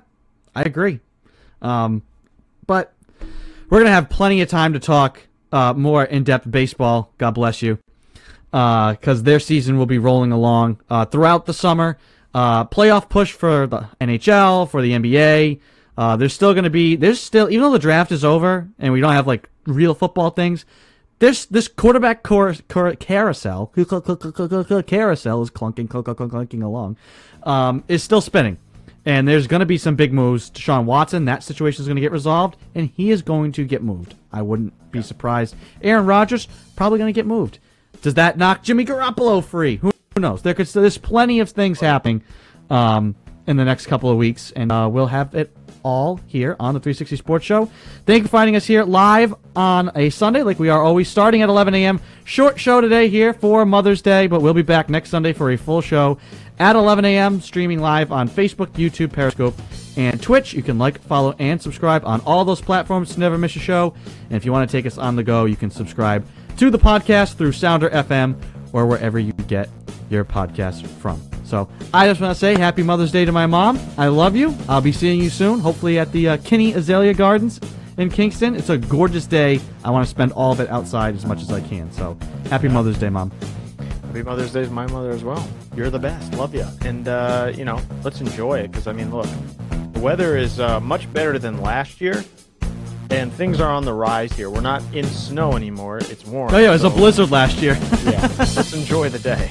[0.54, 1.00] I agree.
[1.62, 2.02] Um,
[2.66, 2.92] but
[3.70, 5.22] we're gonna have plenty of time to talk
[5.52, 7.12] uh, more in depth baseball.
[7.16, 7.78] God bless you,
[8.50, 11.96] because uh, their season will be rolling along uh, throughout the summer.
[12.34, 15.60] Uh, playoff push for the NHL for the NBA.
[15.96, 18.92] Uh, there's still going to be there's still even though the draft is over and
[18.92, 20.66] we don't have like real football things
[21.18, 26.96] this this quarterback cor- cor- carousel carousel is clunking clunking along,
[27.42, 28.58] um, is still spinning,
[29.04, 30.50] and there's going to be some big moves.
[30.50, 33.82] Deshaun Watson, that situation is going to get resolved, and he is going to get
[33.82, 34.14] moved.
[34.32, 35.56] I wouldn't be surprised.
[35.82, 37.58] Aaron Rodgers probably going to get moved.
[38.02, 39.76] Does that knock Jimmy Garoppolo free?
[39.76, 40.42] Who, who knows?
[40.42, 42.22] There could there's plenty of things happening
[42.70, 43.16] um,
[43.46, 46.80] in the next couple of weeks, and uh, we'll have it all here on the
[46.80, 47.70] 360 Sports Show.
[48.06, 51.42] Thank you for finding us here live on a Sunday, like we are always starting
[51.42, 52.00] at 11 a.m.
[52.24, 55.56] Short show today here for Mother's Day, but we'll be back next Sunday for a
[55.56, 56.18] full show
[56.58, 57.40] at 11 a.m.
[57.40, 59.54] streaming live on Facebook, YouTube, Periscope,
[59.96, 60.54] and Twitch.
[60.54, 63.94] You can like, follow, and subscribe on all those platforms to never miss a show.
[64.30, 66.26] And if you want to take us on the go, you can subscribe
[66.56, 68.40] to the podcast through Sounder FM
[68.72, 69.68] or wherever you get
[70.10, 71.27] your podcast from.
[71.48, 73.80] So I just want to say happy Mother's Day to my mom.
[73.96, 74.54] I love you.
[74.68, 77.58] I'll be seeing you soon, hopefully at the uh, Kinney Azalea Gardens
[77.96, 78.54] in Kingston.
[78.54, 79.58] It's a gorgeous day.
[79.82, 81.90] I want to spend all of it outside as much as I can.
[81.92, 82.18] So
[82.50, 83.32] happy Mother's Day, Mom.
[84.04, 85.48] Happy Mother's Day to my mother as well.
[85.74, 86.34] You're the best.
[86.34, 86.66] Love you.
[86.82, 89.26] And, uh, you know, let's enjoy it because, I mean, look,
[89.92, 92.24] the weather is uh, much better than last year.
[93.10, 94.50] And things are on the rise here.
[94.50, 95.96] We're not in snow anymore.
[95.96, 96.52] It's warm.
[96.52, 97.72] Oh, yeah, it was so, a blizzard last year.
[98.04, 98.20] yeah.
[98.38, 99.48] Let's enjoy the day.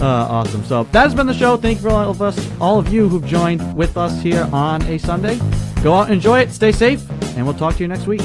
[0.00, 0.64] Uh, awesome.
[0.64, 1.56] So that has been the show.
[1.56, 4.82] Thank you for all of us, all of you who've joined with us here on
[4.82, 5.38] a Sunday.
[5.82, 6.50] Go out enjoy it.
[6.52, 8.22] Stay safe, and we'll talk to you next week.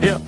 [0.00, 0.18] Yeah.